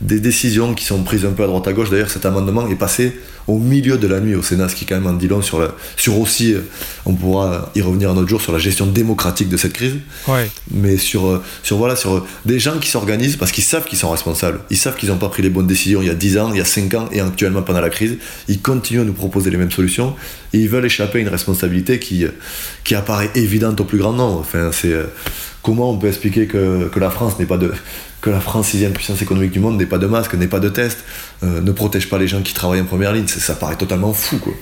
des 0.00 0.20
décisions 0.20 0.74
qui 0.74 0.84
sont 0.84 1.02
prises 1.02 1.24
un 1.24 1.32
peu 1.32 1.44
à 1.44 1.46
droite 1.46 1.66
à 1.68 1.72
gauche. 1.72 1.90
D'ailleurs, 1.90 2.10
cet 2.10 2.24
amendement 2.24 2.66
est 2.68 2.76
passé 2.76 3.18
au 3.46 3.58
milieu 3.58 3.98
de 3.98 4.06
la 4.06 4.20
nuit 4.20 4.34
au 4.34 4.42
Sénat, 4.42 4.68
ce 4.68 4.76
qui 4.76 4.86
quand 4.86 4.94
même 4.94 5.06
en 5.06 5.12
dit 5.12 5.28
long 5.28 5.42
sur, 5.42 5.58
la, 5.58 5.74
sur 5.96 6.18
aussi, 6.18 6.54
euh, 6.54 6.60
on 7.04 7.14
pourra 7.14 7.70
y 7.74 7.82
revenir 7.82 8.10
un 8.10 8.16
autre 8.16 8.28
jour, 8.28 8.40
sur 8.40 8.52
la 8.52 8.58
gestion 8.58 8.86
démocratique 8.86 9.48
de 9.48 9.56
cette 9.56 9.72
crise. 9.72 9.94
Ouais. 10.28 10.48
Mais 10.70 10.96
sur, 10.96 11.26
euh, 11.26 11.42
sur, 11.62 11.76
voilà, 11.76 11.96
sur 11.96 12.14
euh, 12.14 12.26
des 12.44 12.58
gens 12.58 12.78
qui 12.78 12.88
s'organisent 12.88 13.36
parce 13.36 13.52
qu'ils 13.52 13.64
savent 13.64 13.84
qu'ils 13.84 13.98
sont 13.98 14.10
responsables. 14.10 14.60
Ils 14.70 14.76
savent 14.76 14.96
qu'ils 14.96 15.08
n'ont 15.08 15.18
pas 15.18 15.28
pris 15.28 15.42
les 15.42 15.50
bonnes 15.50 15.66
décisions 15.66 16.00
il 16.00 16.08
y 16.08 16.10
a 16.10 16.14
10 16.14 16.38
ans, 16.38 16.50
il 16.52 16.58
y 16.58 16.60
a 16.60 16.64
5 16.64 16.94
ans 16.94 17.08
et 17.12 17.20
actuellement 17.20 17.62
pendant 17.62 17.80
la 17.80 17.90
crise. 17.90 18.16
Ils 18.48 18.60
continuent 18.60 19.00
à 19.00 19.04
nous 19.04 19.12
proposer 19.12 19.50
les 19.50 19.56
mêmes 19.56 19.72
solutions 19.72 20.14
et 20.52 20.58
ils 20.58 20.68
veulent 20.68 20.86
échapper 20.86 21.18
à 21.18 21.22
une 21.22 21.28
responsabilité 21.28 21.98
qui, 21.98 22.24
qui 22.84 22.94
apparaît 22.94 23.30
évidente 23.34 23.80
au 23.80 23.84
plus 23.84 23.98
grand 23.98 24.12
nombre. 24.12 24.38
Enfin, 24.38 24.70
c'est 24.72 24.94
comment 25.62 25.90
on 25.90 25.98
peut 25.98 26.08
expliquer 26.08 26.46
que, 26.46 26.88
que 26.88 27.00
la 27.00 27.10
France 27.10 27.38
n'est 27.38 27.46
pas 27.46 27.58
de 27.58 27.72
que 28.20 28.30
la 28.30 28.40
France, 28.40 28.68
sixième 28.68 28.92
puissance 28.92 29.22
économique 29.22 29.52
du 29.52 29.60
monde, 29.60 29.78
n'ait 29.78 29.86
pas 29.86 29.98
de 29.98 30.06
masque, 30.06 30.34
n'ait 30.34 30.46
pas 30.46 30.60
de 30.60 30.68
test, 30.68 31.04
euh, 31.42 31.60
ne 31.60 31.72
protège 31.72 32.08
pas 32.08 32.18
les 32.18 32.28
gens 32.28 32.42
qui 32.42 32.54
travaillent 32.54 32.82
en 32.82 32.86
première 32.86 33.12
ligne. 33.12 33.26
Ça 33.26 33.54
paraît 33.54 33.76
totalement 33.76 34.12
fou, 34.12 34.38
quoi. 34.38 34.52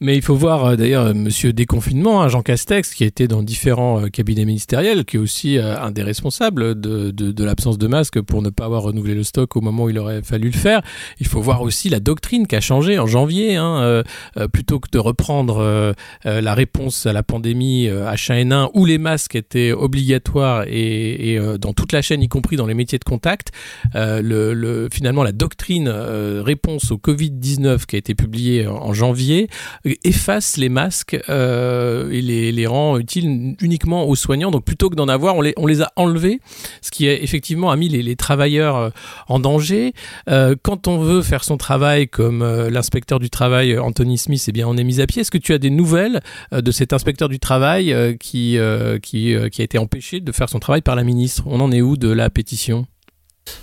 Mais 0.00 0.14
il 0.14 0.22
faut 0.22 0.34
voir 0.34 0.64
euh, 0.66 0.76
d'ailleurs 0.76 1.14
Monsieur 1.14 1.54
Déconfinement, 1.54 2.22
hein, 2.22 2.28
Jean 2.28 2.42
Castex, 2.42 2.92
qui 2.94 3.04
était 3.04 3.28
dans 3.28 3.42
différents 3.42 4.02
euh, 4.04 4.08
cabinets 4.08 4.44
ministériels, 4.44 5.06
qui 5.06 5.16
est 5.16 5.18
aussi 5.18 5.56
euh, 5.56 5.80
un 5.80 5.90
des 5.90 6.02
responsables 6.02 6.78
de, 6.78 7.10
de, 7.10 7.44
l'absence 7.44 7.78
de 7.78 7.86
masque 7.86 8.20
pour 8.20 8.42
ne 8.42 8.50
pas 8.50 8.66
avoir 8.66 8.82
renouvelé 8.82 9.14
le 9.14 9.22
stock 9.22 9.56
au 9.56 9.62
moment 9.62 9.84
où 9.84 9.90
il 9.90 9.98
aurait 9.98 10.20
fallu 10.22 10.50
le 10.50 10.56
faire. 10.58 10.82
Il 11.18 11.26
faut 11.26 11.40
voir 11.40 11.62
aussi 11.62 11.88
la 11.88 12.00
doctrine 12.00 12.46
qui 12.46 12.56
a 12.56 12.60
changé 12.60 12.98
en 12.98 13.06
janvier. 13.06 13.56
Hein, 13.56 13.78
euh, 13.80 14.02
euh, 14.36 14.48
plutôt 14.48 14.80
que 14.80 14.90
de 14.90 14.98
reprendre 14.98 15.58
euh, 15.58 15.92
euh, 16.26 16.40
la 16.42 16.54
réponse 16.54 17.06
à 17.06 17.12
la 17.14 17.22
pandémie 17.22 17.88
euh, 17.88 18.10
H1N1 18.10 18.70
où 18.74 18.84
les 18.84 18.98
masques 18.98 19.34
étaient 19.34 19.72
obligatoires 19.72 20.64
et, 20.66 21.38
euh, 21.38 21.56
dans 21.56 21.72
toute 21.72 21.92
la 21.92 22.02
chaîne, 22.02 22.22
y 22.22 22.28
compris 22.28 22.56
dans 22.56 22.66
les 22.66 22.74
métiers 22.74 22.98
de 22.98 23.04
contact, 23.04 23.52
euh, 23.94 24.20
le, 24.20 24.52
le- 24.52 24.88
finalement 24.92 25.22
la 25.22 25.32
doctrine 25.32 25.88
euh, 25.88 26.42
réponse 26.44 26.90
au 26.90 26.96
Covid-19 26.98 27.86
qui 27.86 27.96
a 27.96 27.98
été 27.98 28.14
publiée 28.14 28.66
en, 28.66 28.92
janvier 28.92 29.48
euh, 29.85 29.85
efface 30.04 30.56
les 30.56 30.68
masques 30.68 31.18
euh, 31.28 32.10
et 32.10 32.22
les, 32.22 32.66
rend 32.66 32.98
utiles 32.98 33.56
uniquement 33.60 34.08
aux 34.08 34.16
soignants. 34.16 34.50
Donc 34.50 34.64
plutôt 34.64 34.90
que 34.90 34.96
d'en 34.96 35.08
avoir, 35.08 35.36
on 35.36 35.66
les, 35.66 35.82
a 35.82 35.92
enlevés, 35.96 36.40
ce 36.82 36.90
qui 36.90 37.08
a 37.08 37.14
effectivement 37.14 37.70
a 37.70 37.76
mis 37.76 37.88
les, 37.88 38.16
travailleurs 38.16 38.76
euh, 38.76 38.90
en 39.28 39.38
danger. 39.38 39.92
Euh, 40.28 40.54
quand 40.60 40.88
on 40.88 40.98
veut 40.98 41.22
faire 41.22 41.44
son 41.44 41.56
travail 41.56 42.08
comme 42.08 42.44
l'inspecteur 42.68 43.18
du 43.18 43.30
travail 43.30 43.78
Anthony 43.78 44.18
Smith, 44.18 44.44
eh 44.48 44.52
bien 44.52 44.66
on 44.66 44.76
est 44.76 44.84
mis 44.84 45.00
à 45.00 45.06
pied. 45.06 45.20
Est-ce 45.20 45.30
que 45.30 45.38
tu 45.38 45.52
as 45.52 45.58
des 45.58 45.70
nouvelles 45.70 46.20
de 46.52 46.70
cet 46.70 46.92
inspecteur 46.92 47.28
du 47.28 47.38
travail 47.38 47.94
qui, 48.18 48.58
qui, 49.02 49.34
qui 49.52 49.60
a 49.60 49.64
été 49.64 49.78
empêché 49.78 50.20
de 50.20 50.32
faire 50.32 50.48
son 50.48 50.58
travail 50.58 50.82
par 50.82 50.96
la 50.96 51.04
ministre? 51.04 51.44
On 51.46 51.60
en 51.60 51.70
est 51.72 51.82
où 51.82 51.96
de 51.96 52.08
la 52.08 52.30
pétition? 52.30 52.86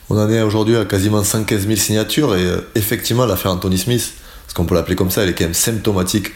On 0.09 0.17
en 0.17 0.29
est 0.29 0.41
aujourd'hui 0.41 0.77
à 0.77 0.85
quasiment 0.85 1.23
115 1.23 1.65
000 1.65 1.75
signatures 1.75 2.35
et 2.35 2.47
effectivement 2.75 3.25
l'affaire 3.25 3.51
Anthony 3.51 3.77
Smith, 3.77 4.13
parce 4.53 4.61
qu'on 4.61 4.69
peut 4.69 4.75
l'appeler 4.75 4.95
comme 4.95 5.09
ça, 5.09 5.23
elle 5.23 5.29
est 5.29 5.33
quand 5.33 5.45
même 5.45 5.55
symptomatique 5.55 6.27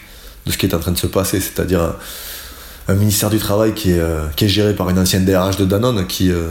de 0.44 0.50
ce 0.50 0.58
qui 0.58 0.66
est 0.66 0.74
en 0.74 0.80
train 0.80 0.90
de 0.90 0.98
se 0.98 1.06
passer, 1.06 1.38
c'est-à-dire 1.38 1.94
un, 2.88 2.94
ministère 2.94 3.30
du 3.30 3.38
Travail 3.38 3.74
qui 3.74 3.92
est, 3.92 4.00
euh, 4.00 4.26
qui 4.34 4.46
est 4.46 4.48
géré 4.48 4.74
par 4.74 4.90
une 4.90 4.98
ancienne 4.98 5.24
DRH 5.24 5.56
de 5.56 5.64
Danone 5.64 6.04
qui, 6.08 6.32
euh, 6.32 6.50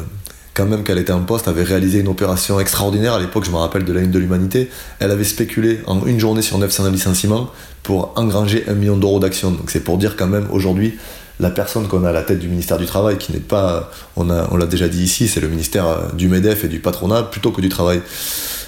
quand 0.54 0.66
même 0.66 0.86
qu'elle 0.86 0.98
était 0.98 1.12
en 1.12 1.24
poste, 1.24 1.50
avait 1.50 1.64
réalisé 1.64 2.00
une 2.00 2.08
opération 2.08 2.58
extraordinaire. 2.62 3.16
À 3.16 3.20
l'époque, 3.20 3.44
je 3.44 3.52
me 3.52 3.58
rappelle 3.58 3.84
de 3.84 3.92
la 3.92 4.00
une 4.00 4.12
de 4.12 4.20
l'humanité. 4.20 4.70
Elle 5.00 5.12
avait 5.12 5.26
spéculé 5.26 5.82
en 5.88 6.06
une 6.06 6.22
journée 6.22 6.42
sur 6.42 6.58
900 6.58 6.90
licenciements 6.90 7.52
pour 7.84 8.14
engranger 8.16 8.64
un 8.70 8.74
million 8.74 8.96
d'euros 8.96 9.20
d'actions. 9.20 9.52
Donc 9.52 9.70
c'est 9.70 9.82
pour 9.82 9.98
dire 9.98 10.16
quand 10.16 10.28
même 10.28 10.48
aujourd'hui 10.52 10.98
la 11.42 11.50
personne 11.50 11.90
qu'on 11.90 12.06
a 12.06 12.10
à 12.10 12.14
la 12.14 12.22
tête 12.22 12.40
du 12.40 12.48
ministère 12.48 12.78
du 12.78 12.86
Travail, 12.86 13.18
qui 13.18 13.34
n'est 13.34 13.40
pas, 13.40 13.92
on, 14.16 14.30
a, 14.30 14.48
on 14.52 14.56
l'a 14.56 14.68
déjà 14.68 14.88
dit 14.88 15.04
ici, 15.04 15.28
c'est 15.28 15.42
le 15.42 15.50
ministère 15.50 15.86
euh, 15.86 15.98
du 16.14 16.30
MEDEF 16.30 16.64
et 16.64 16.70
du 16.70 16.80
patronat 16.80 17.24
plutôt 17.24 17.52
que 17.52 17.60
du 17.60 17.68
travail. 17.68 18.02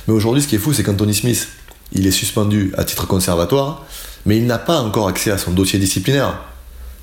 Mais 0.07 0.13
aujourd'hui, 0.13 0.41
ce 0.41 0.47
qui 0.47 0.55
est 0.55 0.59
fou, 0.59 0.73
c'est 0.73 0.83
qu'Anthony 0.83 1.13
Smith, 1.13 1.47
il 1.91 2.05
est 2.07 2.11
suspendu 2.11 2.73
à 2.77 2.83
titre 2.83 3.07
conservatoire, 3.07 3.85
mais 4.25 4.37
il 4.37 4.45
n'a 4.45 4.57
pas 4.59 4.79
encore 4.79 5.07
accès 5.07 5.31
à 5.31 5.37
son 5.37 5.51
dossier 5.51 5.79
disciplinaire. 5.79 6.39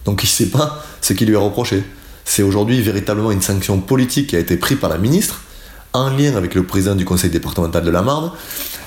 Donc 0.04 0.22
il 0.22 0.26
ne 0.26 0.30
sait 0.30 0.46
pas 0.50 0.84
ce 1.00 1.12
qui 1.12 1.26
lui 1.26 1.34
est 1.34 1.38
reproché. 1.38 1.82
C'est 2.24 2.42
aujourd'hui 2.42 2.80
véritablement 2.82 3.30
une 3.30 3.42
sanction 3.42 3.80
politique 3.80 4.28
qui 4.28 4.36
a 4.36 4.38
été 4.38 4.56
prise 4.56 4.78
par 4.78 4.90
la 4.90 4.98
ministre, 4.98 5.40
en 5.92 6.10
lien 6.10 6.34
avec 6.36 6.54
le 6.54 6.64
président 6.64 6.94
du 6.94 7.04
conseil 7.04 7.30
départemental 7.30 7.84
de 7.84 7.90
la 7.90 8.02
Marne. 8.02 8.30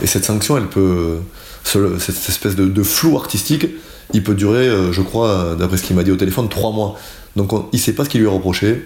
Et 0.01 0.08
cette 0.08 0.25
sanction, 0.25 0.58
elle 0.58 0.68
peut, 0.68 1.18
ce- 1.63 1.98
cette 2.00 2.29
espèce 2.29 2.56
de, 2.56 2.84
flou 2.84 3.18
artistique, 3.18 3.65
il 4.13 4.24
peut 4.24 4.36
durer, 4.36 4.68
euh, 4.68 4.91
je 4.91 5.01
crois, 5.01 5.56
d'après 5.58 5.77
ce 5.77 5.84
qu'il 5.84 5.96
m'a 5.96 6.03
dit 6.03 6.12
au 6.12 6.15
téléphone, 6.18 6.50
trois 6.50 6.72
mois. 6.72 6.98
Donc 7.36 7.51
on- 7.53 7.68
il 7.72 7.77
ne 7.77 7.82
sait 7.82 7.94
pas 7.94 8.06
ce 8.06 8.10
qui 8.10 8.18
lui 8.20 8.25
est 8.25 8.29
reproché. 8.29 8.86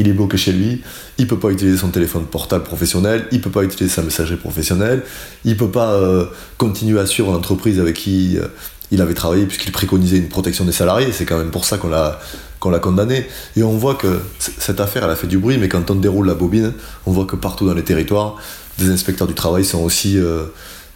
Il 0.00 0.08
est 0.08 0.14
bloqué 0.14 0.38
chez 0.38 0.52
lui, 0.52 0.80
il 1.18 1.26
peut 1.26 1.38
pas 1.38 1.50
utiliser 1.50 1.76
son 1.76 1.90
téléphone 1.90 2.24
portable 2.24 2.64
professionnel, 2.64 3.26
il 3.32 3.42
peut 3.42 3.50
pas 3.50 3.64
utiliser 3.64 3.94
sa 3.94 4.00
messagerie 4.00 4.38
professionnelle, 4.38 5.02
il 5.44 5.58
peut 5.58 5.68
pas 5.68 5.92
euh, 5.92 6.24
continuer 6.56 6.98
à 6.98 7.04
suivre 7.04 7.30
l'entreprise 7.30 7.78
avec 7.78 7.96
qui 7.96 8.38
euh, 8.38 8.46
il 8.92 9.02
avait 9.02 9.12
travaillé 9.12 9.44
puisqu'il 9.44 9.72
préconisait 9.72 10.16
une 10.16 10.30
protection 10.30 10.64
des 10.64 10.72
salariés. 10.72 11.12
C'est 11.12 11.26
quand 11.26 11.36
même 11.36 11.50
pour 11.50 11.66
ça 11.66 11.76
qu'on 11.76 11.90
l'a 11.90 12.78
condamné. 12.78 13.26
Et 13.56 13.62
on 13.62 13.76
voit 13.76 13.94
que 13.94 14.22
cette 14.38 14.80
affaire, 14.80 15.04
elle 15.04 15.10
a 15.10 15.16
fait 15.16 15.26
du 15.26 15.36
bruit, 15.36 15.58
mais 15.58 15.68
quand 15.68 15.90
on 15.90 15.96
déroule 15.96 16.26
la 16.26 16.34
bobine, 16.34 16.72
on 17.04 17.12
voit 17.12 17.26
que 17.26 17.36
partout 17.36 17.66
dans 17.66 17.74
les 17.74 17.84
territoires, 17.84 18.36
des 18.78 18.88
inspecteurs 18.88 19.28
du 19.28 19.34
travail 19.34 19.66
sont 19.66 19.82
aussi 19.82 20.16
euh, 20.16 20.44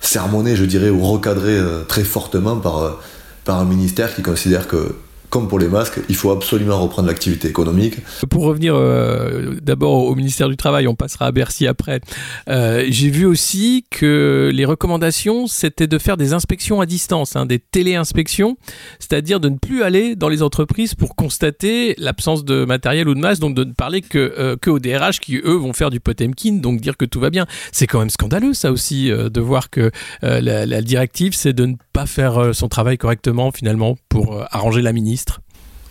sermonnés, 0.01 0.57
je 0.57 0.65
dirais, 0.65 0.89
ou 0.89 1.03
recadrés 1.03 1.61
très 1.89 2.05
fortement 2.05 2.57
par 2.57 3.61
un 3.61 3.65
ministère 3.67 4.15
qui 4.15 4.23
considère 4.23 4.67
que, 4.67 4.95
comme 5.35 5.49
pour 5.49 5.59
les 5.59 5.67
masques, 5.67 5.99
il 6.09 6.15
faut 6.15 6.31
absolument 6.31 6.81
reprendre 6.81 7.09
l'activité 7.09 7.49
économique. 7.49 7.97
Pour 8.31 8.45
revenir 8.45 8.77
euh, 8.77 9.57
d'abord 9.61 10.05
au 10.05 10.15
ministère 10.15 10.49
du 10.49 10.57
Travail, 10.57 10.87
on 10.87 10.95
passera 10.95 11.27
à 11.27 11.33
Bercy 11.33 11.67
après. 11.67 12.01
Euh, 12.49 12.85
J'ai 12.89 13.11
vu 13.11 13.27
aussi 13.27 13.85
que 13.91 14.53
les 14.55 14.65
recommandations, 14.65 15.49
c'était 15.49 15.89
de 15.89 15.99
faire 15.99 16.17
des 16.17 16.35
inspections 16.35 16.81
à 16.81 16.87
distance, 16.87 17.35
hein, 17.35 17.47
des 17.47 17.59
téléinspections, 17.59 18.57
c'est-à-dire 19.01 19.41
de 19.41 19.49
ne 19.49 19.57
plus 19.57 19.83
aller 19.83 20.15
dans 20.15 20.29
les 20.29 20.41
entreprises 20.41 20.95
pour 20.95 21.17
constater 21.17 21.97
l'absence 21.99 22.45
de 22.45 22.65
matériel 22.65 23.09
ou 23.09 23.15
de 23.15 23.21
masse, 23.21 23.41
donc 23.41 23.57
de 23.57 23.65
ne 23.65 23.73
parler 23.73 24.03
que, 24.03 24.35
euh, 24.39 24.57
aux 24.69 24.79
DRH 24.79 25.19
qui, 25.19 25.39
eux, 25.39 25.57
vont 25.57 25.73
faire 25.73 25.91
du 25.91 25.99
Potemkin, 25.99 26.59
donc 26.61 26.81
dire 26.81 26.97
que 26.97 27.07
tout 27.07 27.19
va 27.19 27.31
bien. 27.31 27.47
C'est 27.73 27.89
quand 27.89 27.99
même 27.99 28.11
scandaleux, 28.11 28.55
ça 28.55 28.71
aussi, 28.71 29.11
euh, 29.11 29.31
de 29.31 29.41
voir 29.41 29.71
que 29.71 29.91
la, 30.23 30.65
la 30.65 30.81
directive, 30.81 31.35
c'est 31.35 31.53
de 31.53 31.67
ne 31.67 31.75
pas 31.95 32.05
faire 32.07 32.37
euh, 32.39 32.53
son 32.53 32.69
travail 32.69 32.99
correctement, 32.99 33.51
finalement, 33.53 33.97
pour 34.11 34.35
euh, 34.35 34.45
arranger 34.51 34.83
la 34.83 34.93
ministre. 34.93 35.41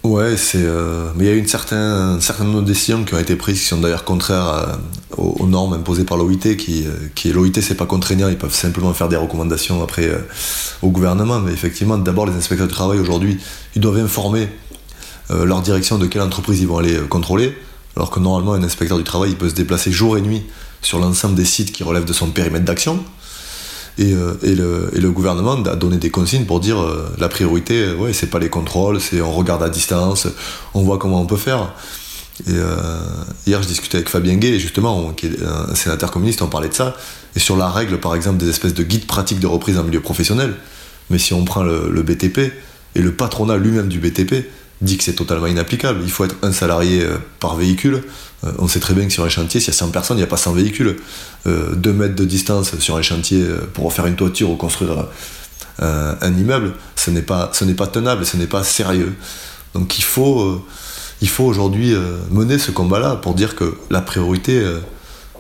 Ouais, 0.03 0.35
c'est. 0.35 0.61
euh, 0.61 1.09
Mais 1.15 1.23
il 1.23 1.27
y 1.27 1.31
a 1.31 1.33
eu 1.33 1.39
une 1.39 1.47
certaine, 1.47 2.19
certaines 2.19 2.63
décisions 2.65 3.05
qui 3.05 3.15
ont 3.15 3.19
été 3.19 3.37
prises 3.37 3.61
qui 3.61 3.65
sont 3.65 3.79
d'ailleurs 3.79 4.03
contraires 4.03 4.77
aux, 5.17 5.47
normes 5.47 5.73
imposées 5.73 6.03
par 6.03 6.17
l'OIT. 6.17 6.57
Qui, 6.57 6.85
qui 7.15 7.31
l'OIT, 7.31 7.61
c'est 7.61 7.75
pas 7.75 7.85
contraignant, 7.85 8.27
ils 8.27 8.37
peuvent 8.37 8.53
simplement 8.53 8.93
faire 8.93 9.07
des 9.07 9.15
recommandations 9.15 9.81
après 9.81 10.11
au 10.81 10.89
gouvernement. 10.89 11.39
Mais 11.39 11.53
effectivement, 11.53 11.97
d'abord, 11.97 12.25
les 12.25 12.35
inspecteurs 12.35 12.67
du 12.67 12.73
travail 12.73 12.99
aujourd'hui, 12.99 13.39
ils 13.75 13.81
doivent 13.81 13.99
informer 13.99 14.49
leur 15.29 15.61
direction 15.61 15.97
de 15.97 16.05
quelle 16.05 16.21
entreprise 16.21 16.59
ils 16.59 16.67
vont 16.67 16.79
aller 16.79 16.97
contrôler. 17.07 17.57
Alors 17.95 18.11
que 18.11 18.19
normalement, 18.19 18.51
un 18.51 18.63
inspecteur 18.63 18.97
du 18.97 19.05
travail, 19.05 19.29
il 19.29 19.37
peut 19.37 19.47
se 19.47 19.55
déplacer 19.55 19.89
jour 19.93 20.17
et 20.17 20.21
nuit 20.21 20.43
sur 20.81 20.99
l'ensemble 20.99 21.35
des 21.35 21.45
sites 21.45 21.71
qui 21.71 21.83
relèvent 21.83 22.03
de 22.03 22.11
son 22.11 22.29
périmètre 22.29 22.65
d'action. 22.65 23.01
Et, 23.99 24.13
euh, 24.13 24.33
et, 24.41 24.55
le, 24.55 25.11
gouvernement 25.11 25.61
a 25.63 25.75
donné 25.75 25.97
des 25.97 26.09
consignes 26.09 26.45
pour 26.45 26.59
dire 26.59 26.81
euh, 26.81 27.13
la 27.19 27.29
priorité, 27.29 27.83
euh, 27.83 27.95
ouais, 27.95 28.13
c'est 28.13 28.27
pas 28.27 28.39
les 28.39 28.49
contrôles, 28.49 28.99
c'est 28.99 29.21
on 29.21 29.31
regarde 29.31 29.61
à 29.61 29.69
distance, 29.69 30.27
on 30.73 30.81
voit 30.81 30.97
comment 30.97 31.21
on 31.21 31.25
peut 31.25 31.37
faire. 31.37 31.73
Hier, 32.47 33.61
je 33.61 33.67
discutais 33.67 33.97
avec 33.97 34.09
Fabien 34.09 34.35
Gay, 34.35 34.57
justement, 34.57 35.11
qui 35.11 35.27
est 35.27 35.43
un 35.43 35.75
sénateur 35.75 36.09
communiste, 36.09 36.41
on 36.41 36.47
parlait 36.47 36.69
de 36.69 36.73
ça, 36.73 36.95
et 37.35 37.39
sur 37.39 37.55
la 37.55 37.69
règle, 37.69 37.99
par 37.99 38.15
exemple, 38.15 38.37
des 38.37 38.49
espèces 38.49 38.73
de 38.73 38.81
guides 38.81 39.05
pratiques 39.05 39.39
de 39.39 39.45
reprise 39.45 39.77
en 39.77 39.83
milieu 39.83 40.01
professionnel. 40.01 40.55
Mais 41.11 41.19
si 41.19 41.35
on 41.35 41.45
prend 41.45 41.61
le 41.61 42.01
BTP, 42.01 42.51
et 42.95 43.01
le 43.01 43.11
patronat 43.13 43.57
lui-même 43.57 43.87
du 43.87 43.99
BTP 43.99 44.45
dit 44.81 44.97
que 44.97 45.03
c'est 45.03 45.13
totalement 45.13 45.47
inapplicable, 45.47 46.01
il 46.03 46.11
faut 46.11 46.25
être 46.25 46.35
un 46.41 46.51
salarié 46.51 47.03
euh, 47.03 47.17
par 47.39 47.55
véhicule. 47.55 48.03
Euh, 48.43 48.51
on 48.59 48.67
sait 48.67 48.79
très 48.79 48.93
bien 48.93 49.05
que 49.05 49.13
sur 49.13 49.23
un 49.23 49.29
chantier, 49.29 49.59
s'il 49.59 49.73
y 49.73 49.75
a 49.75 49.79
100 49.79 49.91
personnes, 49.91 50.17
il 50.17 50.21
n'y 50.21 50.25
a 50.25 50.27
pas 50.27 50.37
100 50.37 50.53
véhicules. 50.53 50.97
2 51.45 51.93
mètres 51.93 52.15
de 52.15 52.25
distance 52.25 52.77
sur 52.79 52.95
un 52.97 53.01
chantier 53.01 53.41
euh, 53.41 53.69
pour 53.73 53.85
refaire 53.85 54.05
une 54.07 54.15
toiture 54.15 54.49
ou 54.49 54.55
construire 54.55 55.07
euh, 55.81 56.15
un 56.21 56.33
immeuble, 56.37 56.73
ce 56.95 57.11
n'est 57.11 57.21
pas, 57.21 57.51
pas 57.77 57.87
tenable, 57.87 58.25
ce 58.25 58.37
n'est 58.37 58.47
pas 58.47 58.63
sérieux. 58.63 59.13
Donc 59.73 59.97
il 59.97 60.03
faut, 60.03 60.41
euh, 60.41 60.61
il 61.21 61.29
faut 61.29 61.45
aujourd'hui 61.45 61.93
euh, 61.93 62.17
mener 62.29 62.59
ce 62.59 62.71
combat-là 62.71 63.15
pour 63.15 63.33
dire 63.33 63.55
que 63.55 63.75
la 63.89 64.01
priorité, 64.01 64.59
euh, 64.59 64.79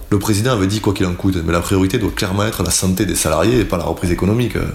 le 0.09 0.19
président 0.19 0.51
avait 0.53 0.67
dit 0.67 0.79
quoi 0.79 0.93
qu'il 0.93 1.05
en 1.05 1.13
coûte, 1.13 1.37
mais 1.45 1.53
la 1.53 1.61
priorité 1.61 1.97
doit 1.97 2.11
clairement 2.11 2.45
être 2.45 2.63
la 2.63 2.71
santé 2.71 3.05
des 3.05 3.15
salariés 3.15 3.59
et 3.59 3.65
pas 3.65 3.77
la 3.77 3.83
reprise 3.83 4.11
économique. 4.11 4.55
Euh, 4.55 4.65